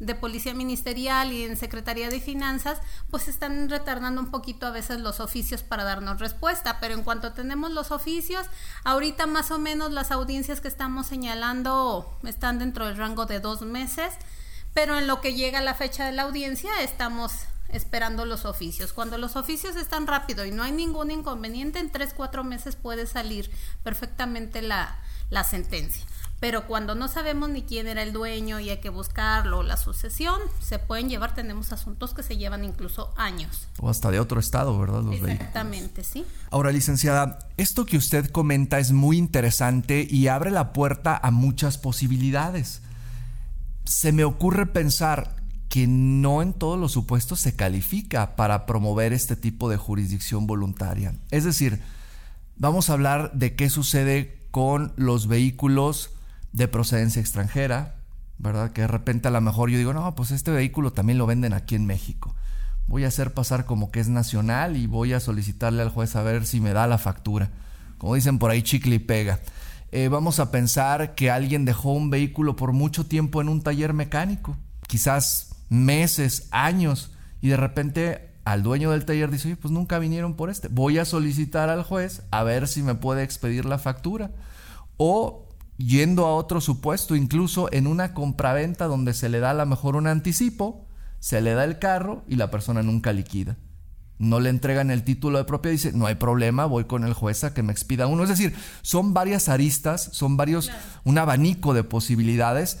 de 0.00 0.14
Policía 0.14 0.54
Ministerial 0.54 1.32
y 1.32 1.44
en 1.44 1.56
Secretaría 1.56 2.08
de 2.08 2.20
Finanzas, 2.20 2.78
pues 3.10 3.28
están 3.28 3.68
retardando 3.68 4.20
un 4.20 4.30
poquito 4.30 4.66
a 4.66 4.70
veces 4.70 4.98
los 4.98 5.20
oficios 5.20 5.62
para 5.62 5.84
darnos 5.84 6.18
respuesta, 6.18 6.78
pero 6.80 6.94
en 6.94 7.04
cuanto 7.04 7.32
tenemos 7.32 7.70
los 7.70 7.90
oficios, 7.92 8.46
ahorita 8.82 9.26
más 9.26 9.50
o 9.50 9.58
menos 9.58 9.92
las 9.92 10.10
audiencias 10.10 10.60
que 10.60 10.68
estamos 10.68 11.06
señalando 11.06 12.18
están 12.24 12.58
dentro 12.58 12.86
del 12.86 12.96
rango 12.96 13.26
de 13.26 13.40
dos 13.40 13.60
meses, 13.62 14.14
pero 14.72 14.98
en 14.98 15.06
lo 15.06 15.20
que 15.20 15.34
llega 15.34 15.60
la 15.60 15.74
fecha 15.74 16.06
de 16.06 16.12
la 16.12 16.22
audiencia 16.22 16.70
estamos 16.80 17.32
esperando 17.68 18.24
los 18.24 18.46
oficios. 18.46 18.92
Cuando 18.92 19.18
los 19.18 19.36
oficios 19.36 19.76
están 19.76 20.06
rápido 20.06 20.44
y 20.44 20.50
no 20.50 20.62
hay 20.62 20.72
ningún 20.72 21.10
inconveniente, 21.10 21.78
en 21.78 21.90
tres, 21.90 22.14
cuatro 22.16 22.42
meses 22.42 22.74
puede 22.74 23.06
salir 23.06 23.50
perfectamente 23.82 24.62
la, 24.62 24.98
la 25.28 25.44
sentencia. 25.44 26.04
Pero 26.40 26.66
cuando 26.66 26.94
no 26.94 27.06
sabemos 27.06 27.50
ni 27.50 27.62
quién 27.62 27.86
era 27.86 28.02
el 28.02 28.14
dueño 28.14 28.60
y 28.60 28.70
hay 28.70 28.78
que 28.78 28.88
buscarlo, 28.88 29.62
la 29.62 29.76
sucesión, 29.76 30.40
se 30.58 30.78
pueden 30.78 31.10
llevar, 31.10 31.34
tenemos 31.34 31.70
asuntos 31.70 32.14
que 32.14 32.22
se 32.22 32.38
llevan 32.38 32.64
incluso 32.64 33.12
años. 33.18 33.68
O 33.78 33.90
hasta 33.90 34.10
de 34.10 34.20
otro 34.20 34.40
estado, 34.40 34.78
¿verdad? 34.78 35.02
Los 35.02 35.16
Exactamente, 35.16 36.02
sí. 36.02 36.24
Ahora, 36.50 36.72
licenciada, 36.72 37.38
esto 37.58 37.84
que 37.84 37.98
usted 37.98 38.30
comenta 38.30 38.78
es 38.78 38.92
muy 38.92 39.18
interesante 39.18 40.06
y 40.10 40.28
abre 40.28 40.50
la 40.50 40.72
puerta 40.72 41.20
a 41.22 41.30
muchas 41.30 41.76
posibilidades. 41.76 42.80
Se 43.84 44.10
me 44.12 44.24
ocurre 44.24 44.64
pensar 44.64 45.36
que 45.68 45.86
no 45.86 46.40
en 46.40 46.54
todos 46.54 46.78
los 46.78 46.92
supuestos 46.92 47.40
se 47.40 47.54
califica 47.54 48.34
para 48.34 48.64
promover 48.64 49.12
este 49.12 49.36
tipo 49.36 49.68
de 49.68 49.76
jurisdicción 49.76 50.46
voluntaria. 50.46 51.14
Es 51.30 51.44
decir, 51.44 51.82
vamos 52.56 52.88
a 52.88 52.94
hablar 52.94 53.32
de 53.34 53.54
qué 53.54 53.68
sucede 53.68 54.38
con 54.50 54.94
los 54.96 55.26
vehículos 55.26 56.10
de 56.52 56.68
procedencia 56.68 57.20
extranjera, 57.20 57.96
¿verdad? 58.38 58.72
Que 58.72 58.82
de 58.82 58.88
repente 58.88 59.28
a 59.28 59.30
lo 59.30 59.40
mejor 59.40 59.70
yo 59.70 59.78
digo, 59.78 59.92
no, 59.92 60.14
pues 60.14 60.30
este 60.30 60.50
vehículo 60.50 60.92
también 60.92 61.18
lo 61.18 61.26
venden 61.26 61.52
aquí 61.52 61.74
en 61.74 61.86
México. 61.86 62.34
Voy 62.86 63.04
a 63.04 63.08
hacer 63.08 63.34
pasar 63.34 63.66
como 63.66 63.90
que 63.90 64.00
es 64.00 64.08
nacional 64.08 64.76
y 64.76 64.86
voy 64.86 65.12
a 65.12 65.20
solicitarle 65.20 65.82
al 65.82 65.90
juez 65.90 66.16
a 66.16 66.22
ver 66.22 66.46
si 66.46 66.60
me 66.60 66.72
da 66.72 66.86
la 66.86 66.98
factura. 66.98 67.50
Como 67.98 68.14
dicen 68.14 68.38
por 68.38 68.50
ahí, 68.50 68.62
chicle 68.62 68.96
y 68.96 68.98
pega. 68.98 69.40
Eh, 69.92 70.08
vamos 70.08 70.40
a 70.40 70.50
pensar 70.50 71.14
que 71.14 71.30
alguien 71.30 71.64
dejó 71.64 71.92
un 71.92 72.10
vehículo 72.10 72.56
por 72.56 72.72
mucho 72.72 73.06
tiempo 73.06 73.40
en 73.40 73.48
un 73.48 73.62
taller 73.62 73.92
mecánico, 73.92 74.56
quizás 74.86 75.56
meses, 75.68 76.48
años, 76.50 77.12
y 77.40 77.48
de 77.48 77.56
repente 77.56 78.30
al 78.44 78.62
dueño 78.62 78.90
del 78.90 79.04
taller 79.04 79.30
dice, 79.30 79.48
oye, 79.48 79.56
pues 79.56 79.72
nunca 79.72 79.98
vinieron 79.98 80.34
por 80.34 80.50
este. 80.50 80.68
Voy 80.68 80.98
a 80.98 81.04
solicitar 81.04 81.68
al 81.68 81.82
juez 81.82 82.22
a 82.30 82.42
ver 82.42 82.68
si 82.68 82.82
me 82.82 82.94
puede 82.94 83.22
expedir 83.22 83.64
la 83.64 83.78
factura. 83.78 84.30
O 84.96 85.49
yendo 85.80 86.26
a 86.26 86.34
otro 86.34 86.60
supuesto, 86.60 87.16
incluso 87.16 87.72
en 87.72 87.86
una 87.86 88.14
compraventa 88.14 88.86
donde 88.86 89.14
se 89.14 89.28
le 89.28 89.40
da 89.40 89.50
a 89.50 89.54
lo 89.54 89.66
mejor 89.66 89.96
un 89.96 90.06
anticipo, 90.06 90.86
se 91.18 91.40
le 91.40 91.54
da 91.54 91.64
el 91.64 91.78
carro 91.78 92.22
y 92.28 92.36
la 92.36 92.50
persona 92.50 92.82
nunca 92.82 93.12
liquida. 93.12 93.56
No 94.18 94.38
le 94.38 94.50
entregan 94.50 94.90
el 94.90 95.02
título 95.02 95.38
de 95.38 95.44
propiedad 95.44 95.72
y 95.72 95.76
dice, 95.76 95.92
no 95.92 96.06
hay 96.06 96.16
problema, 96.16 96.66
voy 96.66 96.84
con 96.84 97.04
el 97.04 97.14
juez 97.14 97.42
a 97.44 97.54
que 97.54 97.62
me 97.62 97.72
expida 97.72 98.06
uno. 98.06 98.22
Es 98.22 98.28
decir, 98.28 98.54
son 98.82 99.14
varias 99.14 99.48
aristas, 99.48 100.10
son 100.12 100.36
varios, 100.36 100.70
un 101.04 101.16
abanico 101.16 101.72
de 101.72 101.84
posibilidades 101.84 102.78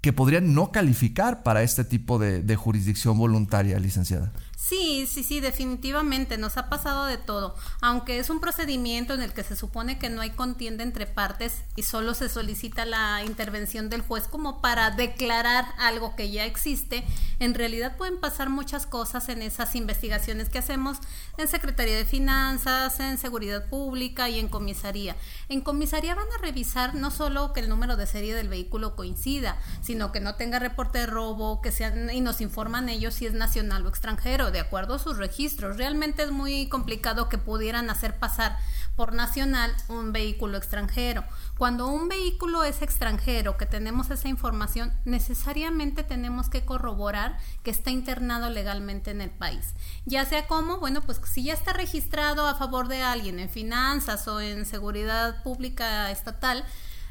que 0.00 0.14
podrían 0.14 0.54
no 0.54 0.72
calificar 0.72 1.42
para 1.42 1.62
este 1.62 1.84
tipo 1.84 2.18
de, 2.18 2.42
de 2.42 2.56
jurisdicción 2.56 3.18
voluntaria, 3.18 3.78
licenciada. 3.78 4.32
Sí, 4.60 5.06
sí, 5.06 5.22
sí, 5.22 5.38
definitivamente 5.38 6.36
nos 6.36 6.56
ha 6.56 6.68
pasado 6.68 7.06
de 7.06 7.16
todo. 7.16 7.54
Aunque 7.80 8.18
es 8.18 8.28
un 8.28 8.40
procedimiento 8.40 9.14
en 9.14 9.22
el 9.22 9.32
que 9.32 9.44
se 9.44 9.54
supone 9.54 10.00
que 10.00 10.10
no 10.10 10.20
hay 10.20 10.30
contienda 10.30 10.82
entre 10.82 11.06
partes 11.06 11.62
y 11.76 11.84
solo 11.84 12.12
se 12.12 12.28
solicita 12.28 12.84
la 12.84 13.22
intervención 13.24 13.88
del 13.88 14.02
juez 14.02 14.26
como 14.26 14.60
para 14.60 14.90
declarar 14.90 15.64
algo 15.78 16.16
que 16.16 16.32
ya 16.32 16.44
existe, 16.44 17.04
en 17.38 17.54
realidad 17.54 17.96
pueden 17.96 18.18
pasar 18.18 18.50
muchas 18.50 18.84
cosas 18.84 19.28
en 19.28 19.42
esas 19.42 19.76
investigaciones 19.76 20.48
que 20.48 20.58
hacemos 20.58 20.98
en 21.36 21.46
Secretaría 21.46 21.96
de 21.96 22.04
Finanzas, 22.04 22.98
en 22.98 23.16
Seguridad 23.16 23.64
Pública 23.66 24.28
y 24.28 24.40
en 24.40 24.48
comisaría. 24.48 25.14
En 25.48 25.60
comisaría 25.60 26.16
van 26.16 26.26
a 26.36 26.42
revisar 26.42 26.96
no 26.96 27.12
solo 27.12 27.52
que 27.52 27.60
el 27.60 27.68
número 27.68 27.96
de 27.96 28.08
serie 28.08 28.34
del 28.34 28.48
vehículo 28.48 28.96
coincida, 28.96 29.56
sino 29.82 30.10
que 30.10 30.18
no 30.18 30.34
tenga 30.34 30.58
reporte 30.58 30.98
de 30.98 31.06
robo, 31.06 31.62
que 31.62 31.70
sean 31.70 32.10
y 32.10 32.20
nos 32.20 32.40
informan 32.40 32.88
ellos 32.88 33.14
si 33.14 33.26
es 33.26 33.34
nacional 33.34 33.86
o 33.86 33.88
extranjero 33.88 34.47
de 34.50 34.60
acuerdo 34.60 34.94
a 34.94 34.98
sus 34.98 35.16
registros. 35.16 35.76
Realmente 35.76 36.22
es 36.22 36.30
muy 36.30 36.68
complicado 36.68 37.28
que 37.28 37.38
pudieran 37.38 37.90
hacer 37.90 38.18
pasar 38.18 38.56
por 38.96 39.14
nacional 39.14 39.72
un 39.88 40.12
vehículo 40.12 40.58
extranjero. 40.58 41.24
Cuando 41.56 41.86
un 41.86 42.08
vehículo 42.08 42.64
es 42.64 42.82
extranjero, 42.82 43.56
que 43.56 43.64
tenemos 43.64 44.10
esa 44.10 44.28
información, 44.28 44.92
necesariamente 45.04 46.02
tenemos 46.02 46.48
que 46.48 46.64
corroborar 46.64 47.38
que 47.62 47.70
está 47.70 47.90
internado 47.90 48.50
legalmente 48.50 49.12
en 49.12 49.20
el 49.20 49.30
país. 49.30 49.74
Ya 50.04 50.24
sea 50.24 50.48
como, 50.48 50.78
bueno, 50.78 51.00
pues 51.02 51.20
si 51.30 51.44
ya 51.44 51.54
está 51.54 51.72
registrado 51.72 52.48
a 52.48 52.56
favor 52.56 52.88
de 52.88 53.02
alguien 53.02 53.38
en 53.38 53.48
finanzas 53.48 54.26
o 54.26 54.40
en 54.40 54.66
seguridad 54.66 55.42
pública 55.44 56.10
estatal, 56.10 56.64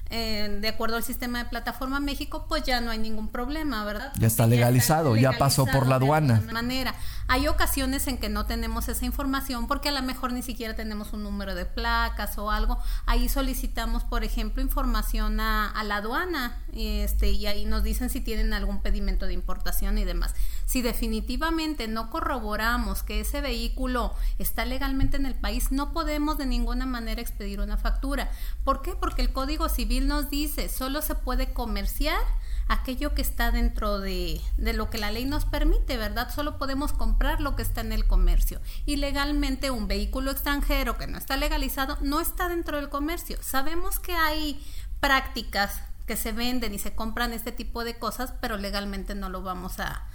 eh, 0.09 0.57
de 0.61 0.67
acuerdo 0.67 0.95
al 0.95 1.03
sistema 1.03 1.43
de 1.43 1.49
plataforma 1.49 1.99
México, 1.99 2.45
pues 2.47 2.63
ya 2.63 2.81
no 2.81 2.91
hay 2.91 2.99
ningún 2.99 3.27
problema, 3.29 3.83
¿verdad? 3.83 4.11
Ya 4.17 4.27
está 4.27 4.47
legalizado, 4.47 5.15
ya, 5.15 5.33
pasó 5.37 5.65
por 5.65 5.87
la 5.87 5.95
aduana. 5.95 6.39
De 6.39 6.53
manera. 6.53 6.95
Hay 7.29 7.47
ocasiones 7.47 8.07
en 8.07 8.17
que 8.17 8.29
no 8.29 8.45
tenemos 8.45 8.87
esa 8.87 9.05
información 9.05 9.67
porque 9.67 9.89
a 9.89 9.91
lo 9.91 10.01
mejor 10.01 10.31
ni 10.31 10.41
siquiera 10.41 10.75
tenemos 10.77 11.11
un 11.11 11.23
número 11.23 11.55
de 11.55 11.65
placas 11.65 12.37
o 12.37 12.51
algo. 12.51 12.77
Ahí 13.05 13.27
solicitamos, 13.27 14.05
por 14.05 14.23
ejemplo, 14.23 14.61
información 14.61 15.41
a, 15.41 15.69
a 15.69 15.83
la 15.83 15.97
aduana 15.97 16.57
este, 16.73 17.31
y 17.31 17.47
ahí 17.47 17.65
nos 17.65 17.83
dicen 17.83 18.09
si 18.09 18.21
tienen 18.21 18.53
algún 18.53 18.81
pedimento 18.81 19.25
de 19.25 19.33
importación 19.33 19.97
y 19.97 20.05
demás. 20.05 20.35
Si 20.65 20.81
definitivamente 20.81 21.87
no 21.87 22.09
corroboramos 22.09 23.03
que 23.03 23.19
ese 23.19 23.41
vehículo 23.41 24.13
está 24.37 24.63
legalmente 24.63 25.17
en 25.17 25.25
el 25.25 25.35
país, 25.35 25.71
no 25.71 25.91
podemos 25.91 26.37
de 26.37 26.45
ninguna 26.45 26.85
manera 26.85 27.21
expedir 27.21 27.59
una 27.59 27.77
factura. 27.77 28.31
¿Por 28.63 28.81
qué? 28.81 28.93
Porque 28.95 29.21
el 29.21 29.33
Código 29.33 29.67
Civil 29.69 29.96
nos 30.01 30.29
dice, 30.29 30.69
solo 30.69 31.01
se 31.01 31.15
puede 31.15 31.53
comerciar 31.53 32.19
aquello 32.67 33.15
que 33.15 33.21
está 33.21 33.51
dentro 33.51 33.99
de, 33.99 34.41
de, 34.57 34.73
lo 34.73 34.89
que 34.89 34.97
la 34.97 35.11
ley 35.11 35.25
nos 35.25 35.45
permite, 35.45 35.97
¿verdad? 35.97 36.33
Solo 36.33 36.57
podemos 36.57 36.91
comprar 36.91 37.39
lo 37.39 37.55
que 37.55 37.61
está 37.61 37.81
en 37.81 37.93
el 37.93 38.05
comercio. 38.05 38.59
Y 38.85 38.97
legalmente 38.97 39.71
un 39.71 39.87
vehículo 39.87 40.31
extranjero 40.31 40.97
que 40.97 41.07
no 41.07 41.17
está 41.17 41.37
legalizado 41.37 41.97
no 42.01 42.19
está 42.19 42.49
dentro 42.49 42.77
del 42.77 42.89
comercio. 42.89 43.37
Sabemos 43.41 43.99
que 43.99 44.15
hay 44.15 44.61
prácticas 44.99 45.81
que 46.07 46.17
se 46.17 46.31
venden 46.31 46.73
y 46.73 46.79
se 46.79 46.95
compran 46.95 47.33
este 47.33 47.51
tipo 47.51 47.83
de 47.83 47.97
cosas, 47.97 48.33
pero 48.41 48.57
legalmente 48.57 49.15
no 49.15 49.29
lo 49.29 49.41
vamos 49.41 49.79
a, 49.79 50.07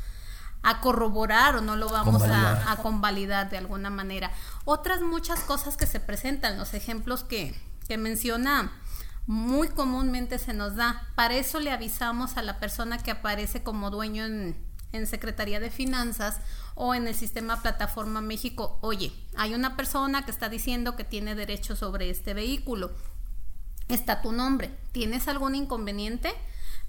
a 0.62 0.80
corroborar 0.80 1.56
o 1.56 1.60
no 1.60 1.76
lo 1.76 1.88
vamos 1.88 2.22
a, 2.22 2.76
convalidar 2.82 3.50
de 3.50 3.58
alguna 3.58 3.90
manera. 3.90 4.30
Otras 4.64 5.02
muchas 5.02 5.40
cosas 5.40 5.76
que 5.76 5.86
se 5.86 6.00
presentan, 6.00 6.58
los 6.58 6.74
ejemplos 6.74 7.24
que, 7.24 7.54
que 7.88 7.98
menciona 7.98 8.72
muy 9.26 9.68
comúnmente 9.68 10.38
se 10.38 10.54
nos 10.54 10.76
da. 10.76 11.08
Para 11.14 11.36
eso 11.36 11.60
le 11.60 11.70
avisamos 11.70 12.36
a 12.36 12.42
la 12.42 12.58
persona 12.58 12.98
que 12.98 13.10
aparece 13.10 13.62
como 13.62 13.90
dueño 13.90 14.24
en, 14.24 14.56
en 14.92 15.06
Secretaría 15.06 15.60
de 15.60 15.70
Finanzas 15.70 16.40
o 16.74 16.94
en 16.94 17.06
el 17.06 17.14
sistema 17.14 17.60
Plataforma 17.62 18.20
México, 18.20 18.78
oye, 18.82 19.12
hay 19.36 19.54
una 19.54 19.76
persona 19.76 20.24
que 20.24 20.30
está 20.30 20.48
diciendo 20.48 20.96
que 20.96 21.04
tiene 21.04 21.34
derecho 21.34 21.76
sobre 21.76 22.10
este 22.10 22.34
vehículo. 22.34 22.92
Está 23.88 24.22
tu 24.22 24.32
nombre. 24.32 24.70
¿Tienes 24.92 25.28
algún 25.28 25.54
inconveniente? 25.54 26.32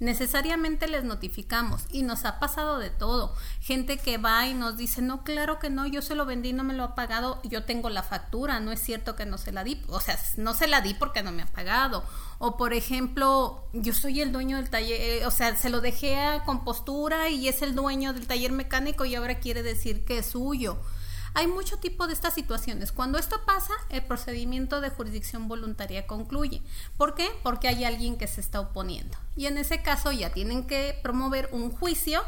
Necesariamente 0.00 0.88
les 0.88 1.04
notificamos 1.04 1.86
y 1.90 2.02
nos 2.02 2.24
ha 2.24 2.38
pasado 2.38 2.78
de 2.78 2.90
todo. 2.90 3.34
Gente 3.60 3.98
que 3.98 4.18
va 4.18 4.46
y 4.46 4.54
nos 4.54 4.76
dice, 4.76 5.02
no, 5.02 5.24
claro 5.24 5.58
que 5.58 5.70
no, 5.70 5.86
yo 5.86 6.02
se 6.02 6.14
lo 6.14 6.26
vendí, 6.26 6.52
no 6.52 6.64
me 6.64 6.74
lo 6.74 6.84
ha 6.84 6.94
pagado, 6.94 7.40
yo 7.44 7.64
tengo 7.64 7.90
la 7.90 8.02
factura, 8.02 8.60
no 8.60 8.72
es 8.72 8.80
cierto 8.80 9.16
que 9.16 9.26
no 9.26 9.38
se 9.38 9.52
la 9.52 9.64
di, 9.64 9.82
o 9.88 10.00
sea, 10.00 10.18
no 10.36 10.54
se 10.54 10.66
la 10.66 10.80
di 10.80 10.94
porque 10.94 11.22
no 11.22 11.32
me 11.32 11.42
ha 11.42 11.46
pagado. 11.46 12.04
O 12.38 12.56
por 12.56 12.74
ejemplo, 12.74 13.64
yo 13.72 13.92
soy 13.92 14.20
el 14.20 14.32
dueño 14.32 14.56
del 14.56 14.70
taller, 14.70 15.00
eh, 15.00 15.26
o 15.26 15.30
sea, 15.30 15.56
se 15.56 15.70
lo 15.70 15.80
dejé 15.80 16.16
a 16.16 16.44
compostura 16.44 17.28
y 17.28 17.48
es 17.48 17.62
el 17.62 17.74
dueño 17.74 18.12
del 18.12 18.26
taller 18.26 18.52
mecánico 18.52 19.04
y 19.04 19.14
ahora 19.14 19.38
quiere 19.38 19.62
decir 19.62 20.04
que 20.04 20.18
es 20.18 20.26
suyo. 20.26 20.78
Hay 21.34 21.48
mucho 21.48 21.78
tipo 21.78 22.06
de 22.06 22.12
estas 22.12 22.32
situaciones. 22.32 22.92
Cuando 22.92 23.18
esto 23.18 23.44
pasa, 23.44 23.74
el 23.90 24.04
procedimiento 24.04 24.80
de 24.80 24.90
jurisdicción 24.90 25.48
voluntaria 25.48 26.06
concluye. 26.06 26.62
¿Por 26.96 27.14
qué? 27.14 27.28
Porque 27.42 27.66
hay 27.68 27.84
alguien 27.84 28.16
que 28.16 28.28
se 28.28 28.40
está 28.40 28.60
oponiendo. 28.60 29.18
Y 29.36 29.46
en 29.46 29.58
ese 29.58 29.82
caso 29.82 30.12
ya 30.12 30.30
tienen 30.30 30.66
que 30.66 30.98
promover 31.02 31.48
un 31.52 31.72
juicio 31.72 32.22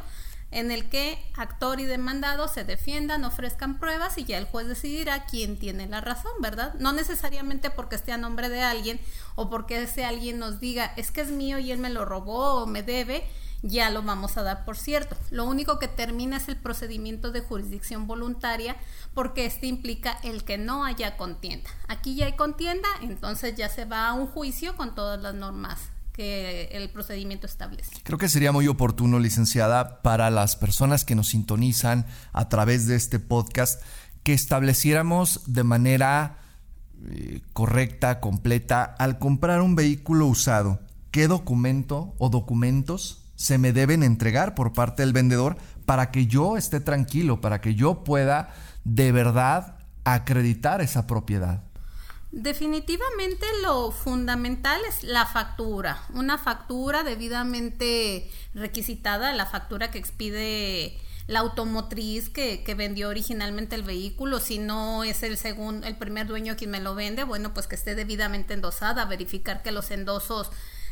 en 0.51 0.71
el 0.71 0.89
que 0.89 1.19
actor 1.37 1.81
y 1.81 1.87
demandado 1.87 2.49
se 2.49 2.65
defiendan, 2.65 3.25
ofrezcan 3.25 3.79
pruebas 3.79 4.17
y 4.19 4.25
ya 4.25 4.39
el 4.39 4.47
juez 4.47 4.67
decidirá 4.67 5.27
quién 5.27 5.59
tiene 5.59 5.89
la 5.89 6.01
razón, 6.01 6.33
¿verdad? 6.41 6.75
No 6.75 6.93
necesariamente 6.93 7.71
porque 7.71 7.97
esté 7.97 8.13
a 8.13 8.17
nombre 8.17 8.49
de 8.49 8.63
alguien 8.63 9.01
o 9.35 9.51
porque 9.51 9.83
ese 9.83 10.05
alguien 10.05 10.39
nos 10.39 10.61
diga 10.61 10.93
es 10.97 11.11
que 11.11 11.21
es 11.21 11.31
mío 11.31 11.59
y 11.59 11.73
él 11.73 11.79
me 11.79 11.91
lo 11.91 12.05
robó 12.05 12.63
o 12.63 12.67
me 12.67 12.83
debe, 12.83 13.29
ya 13.67 13.91
lo 13.91 14.03
vamos 14.03 14.37
a 14.37 14.43
dar 14.43 14.65
por 14.65 14.77
cierto. 14.77 15.17
Lo 15.31 15.45
único 15.45 15.79
que 15.79 15.89
termina 15.89 16.37
es 16.37 16.49
el 16.49 16.57
procedimiento 16.57 17.33
de 17.33 17.41
jurisdicción 17.41 18.07
voluntaria 18.07 18.77
porque 19.15 19.47
este 19.47 19.67
implica 19.67 20.19
el 20.23 20.45
que 20.45 20.59
no 20.59 20.85
haya 20.85 21.17
contienda. 21.17 21.71
Aquí 21.89 22.15
ya 22.15 22.27
hay 22.27 22.37
contienda, 22.37 22.89
entonces 23.03 23.55
ya 23.57 23.69
se 23.69 23.85
va 23.85 24.09
a 24.09 24.13
un 24.13 24.27
juicio 24.27 24.77
con 24.77 24.95
todas 24.95 25.21
las 25.21 25.35
normas 25.35 25.81
que 26.13 26.69
el 26.73 26.89
procedimiento 26.89 27.47
establece. 27.47 27.93
Creo 28.03 28.19
que 28.19 28.31
sería 28.31 28.51
muy 28.51 28.69
oportuno, 28.69 29.19
licenciada, 29.19 30.01
para 30.01 30.31
las 30.31 30.57
personas 30.57 31.05
que 31.05 31.15
nos 31.15 31.29
sintonizan 31.29 32.07
a 32.33 32.49
través 32.49 32.87
de 32.87 32.97
este 32.97 33.19
podcast, 33.19 33.83
que 34.23 34.33
estableciéramos 34.33 35.43
de 35.47 35.63
manera 35.63 36.39
eh, 37.05 37.43
correcta, 37.53 38.21
completa, 38.21 38.83
al 38.85 39.19
comprar 39.19 39.61
un 39.61 39.77
vehículo 39.77 40.27
usado, 40.27 40.81
qué 41.11 41.29
documento 41.29 42.15
o 42.19 42.31
documentos 42.31 43.26
se 43.37 43.59
me 43.59 43.73
deben 43.73 44.03
entregar 44.03 44.55
por 44.55 44.73
parte 44.73 45.03
del 45.03 45.13
vendedor 45.13 45.57
para 45.85 46.11
que 46.11 46.27
yo 46.27 46.57
esté 46.57 46.81
tranquilo, 46.81 47.41
para 47.41 47.61
que 47.61 47.75
yo 47.75 48.03
pueda 48.03 48.53
de 48.85 49.13
verdad 49.13 49.77
acreditar 50.05 50.81
esa 50.81 51.07
propiedad. 51.07 51.63
Definitivamente 52.33 53.47
lo 53.63 53.93
fundamental 53.93 54.81
es 54.89 55.05
la 55.05 55.27
factura, 55.27 56.03
una 56.13 56.39
factura 56.39 57.03
debidamente 57.03 58.31
requisitada, 58.53 59.33
la 59.33 59.47
factura 59.47 59.91
que 59.91 59.99
expide 59.99 60.99
la 61.29 61.41
automotriz 61.41 62.29
que, 62.29 62.63
que, 62.63 62.75
vendió 62.75 63.09
originalmente 63.09 63.75
el 63.75 63.83
vehículo, 63.83 64.39
si 64.39 64.59
no 64.59 65.03
es 65.03 65.23
el 65.23 65.39
segundo, 65.39 65.87
el 65.87 65.97
primer 65.97 66.27
dueño 66.27 66.57
quien 66.57 66.71
me 66.71 66.81
lo 66.81 66.95
vende, 66.95 67.25
bueno, 67.25 67.53
pues 67.53 67.67
que 67.67 67.75
esté 67.75 67.95
debidamente 67.95 68.55
endosada, 68.55 69.05
verificar 69.07 69.63
que 69.63 69.73
los 69.73 69.91
endosos 69.91 70.51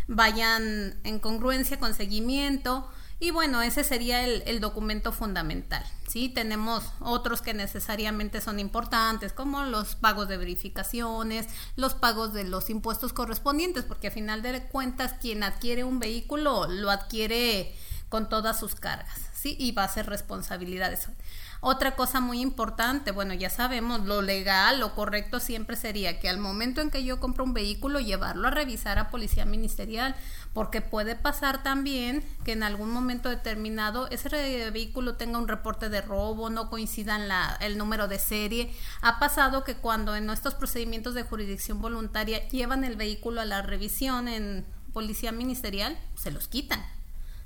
vayan 0.09 0.99
en 1.05 1.19
congruencia 1.19 1.79
con 1.79 1.95
seguimiento, 1.95 2.89
y 3.21 3.31
bueno, 3.31 3.63
ese 3.63 3.85
sería 3.85 4.25
el, 4.25 4.61
documento 4.61 5.13
fundamental. 5.13 5.83
¿sí? 6.09 6.29
Tenemos 6.29 6.85
otros 7.01 7.43
que 7.43 7.55
necesariamente 7.55 8.41
son 8.41 8.59
importantes, 8.59 9.33
como 9.33 9.63
los 9.63 9.95
pagos 9.95 10.29
de 10.29 10.37
verificaciones, 10.37 11.47
los 11.77 11.95
pagos 11.95 12.35
de 12.35 12.45
los 12.45 12.71
impuestos 12.71 13.13
correspondientes, 13.13 13.85
porque 13.85 14.09
a 14.09 14.11
final 14.11 14.43
de 14.43 14.65
cuentas 14.65 15.15
quien 15.21 15.43
adquiere 15.43 15.85
un 15.85 16.01
vehículo 16.01 16.67
lo 16.69 16.91
adquiere 16.91 17.75
con 18.09 18.29
todas 18.29 18.59
sus 18.59 18.75
cargas, 18.75 19.19
¿sí? 19.45 19.57
Y 19.59 19.73
va 19.73 19.85
a 19.85 19.89
ser 19.89 20.07
responsabilidades. 20.07 21.09
Otra 21.61 21.97
cosa 21.97 22.21
muy 22.21 22.41
importante, 22.41 23.11
bueno, 23.11 23.35
ya 23.35 23.51
sabemos, 23.51 24.07
lo 24.07 24.23
legal, 24.23 24.81
lo 24.81 24.95
correcto 24.95 25.39
siempre 25.39 25.77
sería 25.77 26.19
que 26.19 26.31
al 26.31 26.39
momento 26.39 26.81
en 26.81 26.91
que 26.91 27.05
yo 27.05 27.21
compro 27.21 27.45
un 27.45 27.53
vehículo, 27.53 28.01
llevarlo 28.01 28.49
a 28.49 28.51
revisar 28.51 28.99
a 28.99 29.11
policía 29.11 29.45
ministerial, 29.45 30.15
porque 30.55 30.81
puede 30.81 31.15
pasar 31.15 31.63
también 31.63 32.25
que 32.45 32.53
en 32.53 32.63
algún 32.63 32.91
momento 32.91 33.29
determinado 33.29 34.09
ese 34.09 34.71
vehículo 34.71 35.17
tenga 35.17 35.39
un 35.39 35.49
reporte 35.49 35.91
de 35.91 36.01
robo, 36.01 36.49
no 36.49 36.71
coincidan 36.71 37.29
la, 37.29 37.59
el 37.61 37.77
número 37.77 38.09
de 38.09 38.19
serie. 38.19 38.75
Ha 39.03 39.19
pasado 39.19 39.63
que 39.63 39.75
cuando 39.75 40.17
en 40.17 40.25
nuestros 40.25 40.55
procedimientos 40.55 41.13
de 41.13 41.23
jurisdicción 41.23 41.83
voluntaria 41.83 42.49
llevan 42.49 42.83
el 42.83 42.97
vehículo 42.97 43.43
a 43.43 43.45
la 43.45 43.61
revisión 43.61 44.29
en 44.29 44.65
policía 44.95 45.33
ministerial, 45.33 45.99
se 46.15 46.31
los 46.31 46.49
quitan 46.49 46.94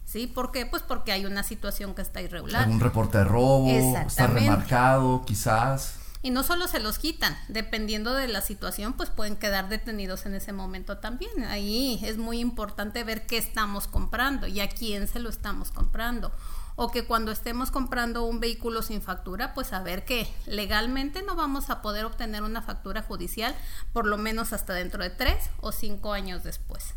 ¿Sí? 0.08 0.26
¿Por 0.26 0.52
qué? 0.52 0.64
Pues 0.64 0.82
porque 0.82 1.12
hay 1.12 1.26
una 1.26 1.42
situación 1.42 1.94
que 1.94 2.00
está 2.00 2.22
irregular. 2.22 2.66
Un 2.66 2.80
reporte 2.80 3.18
de 3.18 3.24
robo, 3.24 3.68
está 3.68 4.26
remarcado, 4.26 5.22
quizás. 5.26 5.96
Y 6.22 6.30
no 6.30 6.44
solo 6.44 6.66
se 6.66 6.80
los 6.80 6.98
quitan, 6.98 7.36
dependiendo 7.48 8.14
de 8.14 8.26
la 8.26 8.40
situación, 8.40 8.94
pues 8.94 9.10
pueden 9.10 9.36
quedar 9.36 9.68
detenidos 9.68 10.24
en 10.24 10.34
ese 10.34 10.54
momento 10.54 10.96
también. 10.96 11.44
Ahí 11.44 12.00
es 12.02 12.16
muy 12.16 12.40
importante 12.40 13.04
ver 13.04 13.26
qué 13.26 13.36
estamos 13.36 13.86
comprando 13.86 14.46
y 14.46 14.60
a 14.60 14.70
quién 14.70 15.08
se 15.08 15.20
lo 15.20 15.28
estamos 15.28 15.70
comprando. 15.72 16.32
O 16.74 16.90
que 16.90 17.04
cuando 17.04 17.30
estemos 17.30 17.70
comprando 17.70 18.24
un 18.24 18.40
vehículo 18.40 18.80
sin 18.80 19.02
factura, 19.02 19.52
pues 19.52 19.66
saber 19.66 20.06
que 20.06 20.26
legalmente 20.46 21.22
no 21.22 21.36
vamos 21.36 21.68
a 21.68 21.82
poder 21.82 22.06
obtener 22.06 22.42
una 22.42 22.62
factura 22.62 23.02
judicial 23.02 23.54
por 23.92 24.06
lo 24.06 24.16
menos 24.16 24.54
hasta 24.54 24.72
dentro 24.72 25.02
de 25.02 25.10
tres 25.10 25.50
o 25.60 25.70
cinco 25.70 26.14
años 26.14 26.44
después. 26.44 26.94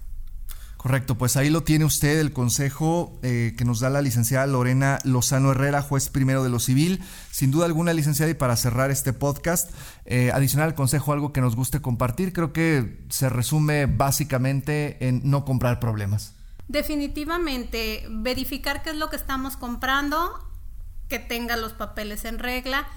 Correcto, 0.82 1.16
pues 1.16 1.38
ahí 1.38 1.52
lo 1.52 1.62
tiene 1.62 1.86
usted, 1.86 2.20
el 2.20 2.34
consejo 2.34 3.20
eh, 3.22 3.54
que 3.56 3.66
nos 3.66 3.82
da 3.82 3.92
la 3.92 4.02
licenciada 4.02 4.48
Lorena 4.48 4.98
Lozano 5.04 5.52
Herrera, 5.52 5.84
juez 5.84 6.10
primero 6.10 6.44
de 6.44 6.50
lo 6.50 6.58
civil. 6.58 7.04
Sin 7.30 7.52
duda 7.52 7.68
alguna, 7.68 7.94
licenciada, 7.94 8.32
y 8.32 8.34
para 8.34 8.56
cerrar 8.56 8.90
este 8.90 9.14
podcast, 9.14 9.70
eh, 10.06 10.32
adicional 10.34 10.70
al 10.70 10.74
consejo, 10.74 11.14
algo 11.14 11.34
que 11.34 11.40
nos 11.40 11.56
guste 11.56 11.84
compartir, 11.84 12.34
creo 12.34 12.52
que 12.52 13.06
se 13.10 13.30
resume 13.30 13.86
básicamente 13.86 15.08
en 15.08 15.22
no 15.24 15.46
comprar 15.46 15.80
problemas. 15.80 16.34
Definitivamente, 16.68 18.08
verificar 18.10 18.82
qué 18.82 18.90
es 18.90 18.96
lo 18.96 19.12
que 19.12 19.18
estamos 19.18 19.58
comprando, 19.58 20.44
que 21.10 21.20
tenga 21.20 21.58
los 21.58 21.74
papeles 21.74 22.26
en 22.26 22.40
regla 22.40 22.88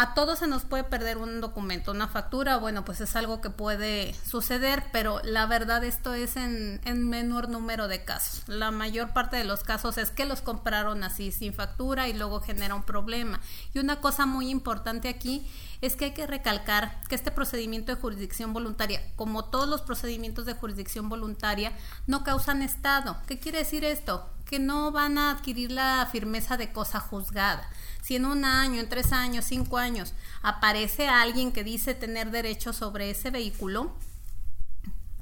a 0.00 0.14
todos 0.14 0.38
se 0.38 0.46
nos 0.46 0.64
puede 0.64 0.82
perder 0.82 1.18
un 1.18 1.42
documento, 1.42 1.90
una 1.90 2.08
factura, 2.08 2.56
bueno, 2.56 2.86
pues 2.86 3.02
es 3.02 3.16
algo 3.16 3.42
que 3.42 3.50
puede 3.50 4.14
suceder, 4.14 4.82
pero 4.92 5.20
la 5.24 5.44
verdad 5.44 5.84
esto 5.84 6.14
es 6.14 6.36
en, 6.36 6.80
en, 6.86 7.06
menor 7.10 7.50
número 7.50 7.86
de 7.86 8.02
casos. 8.02 8.44
La 8.48 8.70
mayor 8.70 9.12
parte 9.12 9.36
de 9.36 9.44
los 9.44 9.62
casos 9.62 9.98
es 9.98 10.10
que 10.10 10.24
los 10.24 10.40
compraron 10.40 11.04
así 11.04 11.32
sin 11.32 11.52
factura 11.52 12.08
y 12.08 12.14
luego 12.14 12.40
genera 12.40 12.74
un 12.74 12.82
problema. 12.82 13.42
Y 13.74 13.78
una 13.78 14.00
cosa 14.00 14.24
muy 14.24 14.48
importante 14.48 15.10
aquí 15.10 15.46
es 15.82 15.96
que 15.96 16.06
hay 16.06 16.12
que 16.12 16.26
recalcar 16.26 16.98
que 17.10 17.14
este 17.14 17.30
procedimiento 17.30 17.94
de 17.94 18.00
jurisdicción 18.00 18.54
voluntaria, 18.54 19.02
como 19.16 19.44
todos 19.44 19.68
los 19.68 19.82
procedimientos 19.82 20.46
de 20.46 20.54
jurisdicción 20.54 21.10
voluntaria, 21.10 21.74
no 22.06 22.24
causan 22.24 22.62
estado. 22.62 23.18
¿Qué 23.26 23.38
quiere 23.38 23.58
decir 23.58 23.84
esto? 23.84 24.30
Que 24.50 24.58
no 24.58 24.90
van 24.90 25.16
a 25.16 25.30
adquirir 25.30 25.70
la 25.70 26.06
firmeza 26.10 26.56
de 26.56 26.72
cosa 26.72 27.00
juzgada 27.00 27.70
si 28.02 28.16
en 28.16 28.24
un 28.24 28.44
año, 28.44 28.80
en 28.80 28.88
tres 28.88 29.12
años, 29.12 29.44
cinco 29.44 29.78
años 29.78 30.14
aparece 30.42 31.08
alguien 31.08 31.52
que 31.52 31.64
dice 31.64 31.94
tener 31.94 32.30
derecho 32.30 32.72
sobre 32.72 33.10
ese 33.10 33.30
vehículo, 33.30 33.92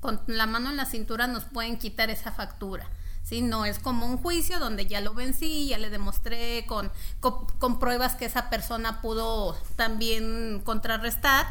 con 0.00 0.20
la 0.26 0.46
mano 0.46 0.70
en 0.70 0.76
la 0.76 0.86
cintura 0.86 1.26
nos 1.26 1.44
pueden 1.44 1.76
quitar 1.78 2.08
esa 2.08 2.32
factura. 2.32 2.88
¿sí? 3.24 3.42
No 3.42 3.64
es 3.64 3.78
como 3.78 4.06
un 4.06 4.16
juicio 4.16 4.60
donde 4.60 4.86
ya 4.86 5.00
lo 5.00 5.12
vencí, 5.12 5.68
ya 5.68 5.78
le 5.78 5.90
demostré 5.90 6.66
con, 6.66 6.90
con, 7.20 7.78
pruebas 7.80 8.14
que 8.14 8.26
esa 8.26 8.48
persona 8.48 9.02
pudo 9.02 9.60
también 9.74 10.62
contrarrestar 10.64 11.46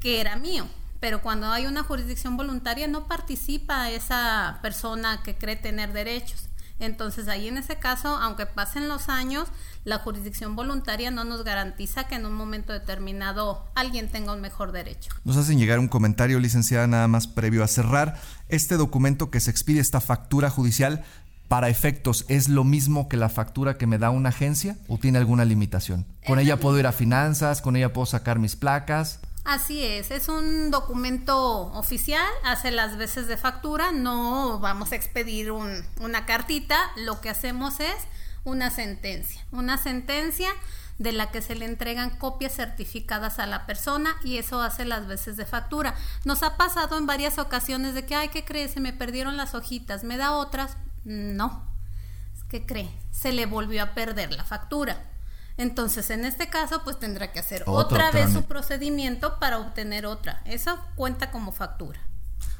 que 0.00 0.20
era 0.20 0.36
mío. 0.36 0.66
Pero 0.98 1.22
cuando 1.22 1.50
hay 1.50 1.66
una 1.66 1.84
jurisdicción 1.84 2.36
voluntaria 2.36 2.88
no 2.88 3.06
participa 3.06 3.90
esa 3.90 4.58
persona 4.62 5.22
que 5.22 5.36
cree 5.36 5.54
tener 5.54 5.92
derechos. 5.92 6.48
Entonces 6.78 7.28
ahí 7.28 7.48
en 7.48 7.56
ese 7.56 7.76
caso, 7.76 8.08
aunque 8.16 8.46
pasen 8.46 8.88
los 8.88 9.08
años, 9.08 9.48
la 9.84 9.98
jurisdicción 9.98 10.56
voluntaria 10.56 11.10
no 11.10 11.24
nos 11.24 11.44
garantiza 11.44 12.04
que 12.04 12.16
en 12.16 12.26
un 12.26 12.34
momento 12.34 12.72
determinado 12.72 13.64
alguien 13.74 14.08
tenga 14.08 14.32
un 14.32 14.40
mejor 14.40 14.72
derecho. 14.72 15.10
Nos 15.24 15.36
hacen 15.36 15.58
llegar 15.58 15.78
un 15.78 15.88
comentario, 15.88 16.38
licenciada, 16.38 16.86
nada 16.86 17.08
más 17.08 17.26
previo 17.26 17.64
a 17.64 17.68
cerrar. 17.68 18.20
Este 18.48 18.76
documento 18.76 19.30
que 19.30 19.40
se 19.40 19.50
expide, 19.50 19.80
esta 19.80 20.00
factura 20.00 20.50
judicial, 20.50 21.04
para 21.48 21.68
efectos, 21.68 22.24
¿es 22.28 22.48
lo 22.48 22.64
mismo 22.64 23.08
que 23.08 23.16
la 23.16 23.28
factura 23.28 23.78
que 23.78 23.86
me 23.86 23.98
da 23.98 24.10
una 24.10 24.30
agencia 24.30 24.76
o 24.88 24.98
tiene 24.98 25.18
alguna 25.18 25.44
limitación? 25.44 26.04
¿Con 26.26 26.40
ella 26.40 26.58
puedo 26.58 26.78
ir 26.78 26.86
a 26.86 26.92
finanzas? 26.92 27.62
¿Con 27.62 27.76
ella 27.76 27.92
puedo 27.92 28.06
sacar 28.06 28.40
mis 28.40 28.56
placas? 28.56 29.20
Así 29.46 29.84
es, 29.84 30.10
es 30.10 30.28
un 30.28 30.72
documento 30.72 31.72
oficial, 31.72 32.26
hace 32.42 32.72
las 32.72 32.96
veces 32.96 33.28
de 33.28 33.36
factura, 33.36 33.92
no 33.92 34.58
vamos 34.58 34.90
a 34.90 34.96
expedir 34.96 35.52
una 35.52 36.26
cartita, 36.26 36.76
lo 36.96 37.20
que 37.20 37.30
hacemos 37.30 37.78
es 37.78 37.94
una 38.42 38.70
sentencia, 38.70 39.46
una 39.52 39.78
sentencia 39.78 40.48
de 40.98 41.12
la 41.12 41.30
que 41.30 41.42
se 41.42 41.54
le 41.54 41.64
entregan 41.64 42.18
copias 42.18 42.54
certificadas 42.56 43.38
a 43.38 43.46
la 43.46 43.66
persona 43.66 44.16
y 44.24 44.38
eso 44.38 44.60
hace 44.60 44.84
las 44.84 45.06
veces 45.06 45.36
de 45.36 45.46
factura. 45.46 45.94
Nos 46.24 46.42
ha 46.42 46.56
pasado 46.56 46.98
en 46.98 47.06
varias 47.06 47.38
ocasiones 47.38 47.94
de 47.94 48.04
que, 48.04 48.16
ay, 48.16 48.30
¿qué 48.30 48.44
crees? 48.44 48.72
Se 48.72 48.80
me 48.80 48.92
perdieron 48.92 49.36
las 49.36 49.54
hojitas, 49.54 50.02
¿me 50.02 50.16
da 50.16 50.32
otras? 50.32 50.76
No. 51.04 51.64
¿Qué 52.48 52.66
cree? 52.66 52.90
Se 53.12 53.30
le 53.30 53.46
volvió 53.46 53.80
a 53.84 53.94
perder 53.94 54.32
la 54.32 54.44
factura. 54.44 55.04
Entonces, 55.56 56.10
en 56.10 56.24
este 56.24 56.48
caso, 56.48 56.82
pues 56.84 56.98
tendrá 56.98 57.32
que 57.32 57.38
hacer 57.38 57.62
otra 57.66 58.10
vez 58.10 58.32
su 58.32 58.44
procedimiento 58.44 59.38
para 59.38 59.58
obtener 59.58 60.06
otra. 60.06 60.42
Eso 60.44 60.78
cuenta 60.94 61.30
como 61.30 61.52
factura. 61.52 62.00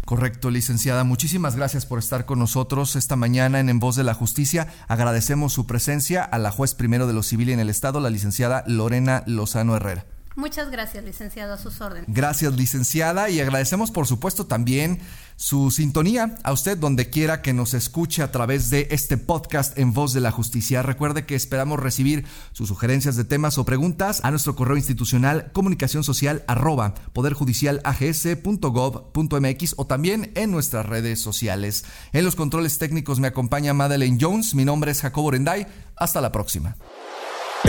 Correcto, 0.06 0.50
licenciada. 0.50 1.02
Muchísimas 1.02 1.56
gracias 1.56 1.84
por 1.84 1.98
estar 1.98 2.26
con 2.26 2.38
nosotros 2.38 2.94
esta 2.94 3.16
mañana 3.16 3.58
en 3.58 3.68
En 3.68 3.80
Voz 3.80 3.96
de 3.96 4.04
la 4.04 4.14
Justicia. 4.14 4.68
Agradecemos 4.86 5.52
su 5.52 5.66
presencia 5.66 6.22
a 6.22 6.38
la 6.38 6.52
juez 6.52 6.74
primero 6.74 7.08
de 7.08 7.12
lo 7.12 7.24
civil 7.24 7.50
en 7.50 7.58
el 7.58 7.68
Estado, 7.68 7.98
la 7.98 8.08
licenciada 8.08 8.62
Lorena 8.68 9.24
Lozano 9.26 9.74
Herrera. 9.74 10.06
Muchas 10.36 10.70
gracias, 10.70 11.02
licenciado, 11.02 11.54
a 11.54 11.58
sus 11.58 11.80
órdenes. 11.80 12.04
Gracias, 12.08 12.54
licenciada, 12.54 13.30
y 13.30 13.40
agradecemos, 13.40 13.90
por 13.90 14.06
supuesto, 14.06 14.46
también 14.46 15.00
su 15.36 15.70
sintonía 15.70 16.34
a 16.44 16.52
usted 16.52 16.76
donde 16.76 17.08
quiera 17.08 17.40
que 17.40 17.54
nos 17.54 17.72
escuche 17.72 18.22
a 18.22 18.30
través 18.30 18.68
de 18.68 18.88
este 18.90 19.16
podcast 19.16 19.78
en 19.78 19.94
Voz 19.94 20.12
de 20.12 20.20
la 20.20 20.30
Justicia. 20.30 20.82
Recuerde 20.82 21.24
que 21.24 21.36
esperamos 21.36 21.80
recibir 21.80 22.26
sus 22.52 22.68
sugerencias 22.68 23.16
de 23.16 23.24
temas 23.24 23.56
o 23.56 23.64
preguntas 23.64 24.20
a 24.24 24.30
nuestro 24.30 24.56
correo 24.56 24.76
institucional 24.76 25.52
comunicación 25.52 26.04
social 26.04 26.44
arroba 26.46 26.92
poderjudicialags.gov.mx 27.14 29.74
o 29.78 29.86
también 29.86 30.32
en 30.34 30.50
nuestras 30.50 30.84
redes 30.84 31.18
sociales. 31.20 31.86
En 32.12 32.26
los 32.26 32.36
controles 32.36 32.78
técnicos 32.78 33.20
me 33.20 33.28
acompaña 33.28 33.72
Madeleine 33.72 34.18
Jones. 34.20 34.54
Mi 34.54 34.66
nombre 34.66 34.90
es 34.90 35.00
Jacobo 35.00 35.30
Renday. 35.30 35.66
Hasta 35.96 36.20
la 36.20 36.30
próxima. 36.30 36.76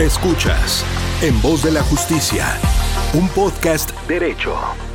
Escuchas 0.00 0.84
En 1.22 1.42
Voz 1.42 1.64
de 1.64 1.72
la 1.72 1.82
Justicia, 1.82 2.46
un 3.14 3.28
podcast 3.30 3.90
derecho. 4.06 4.87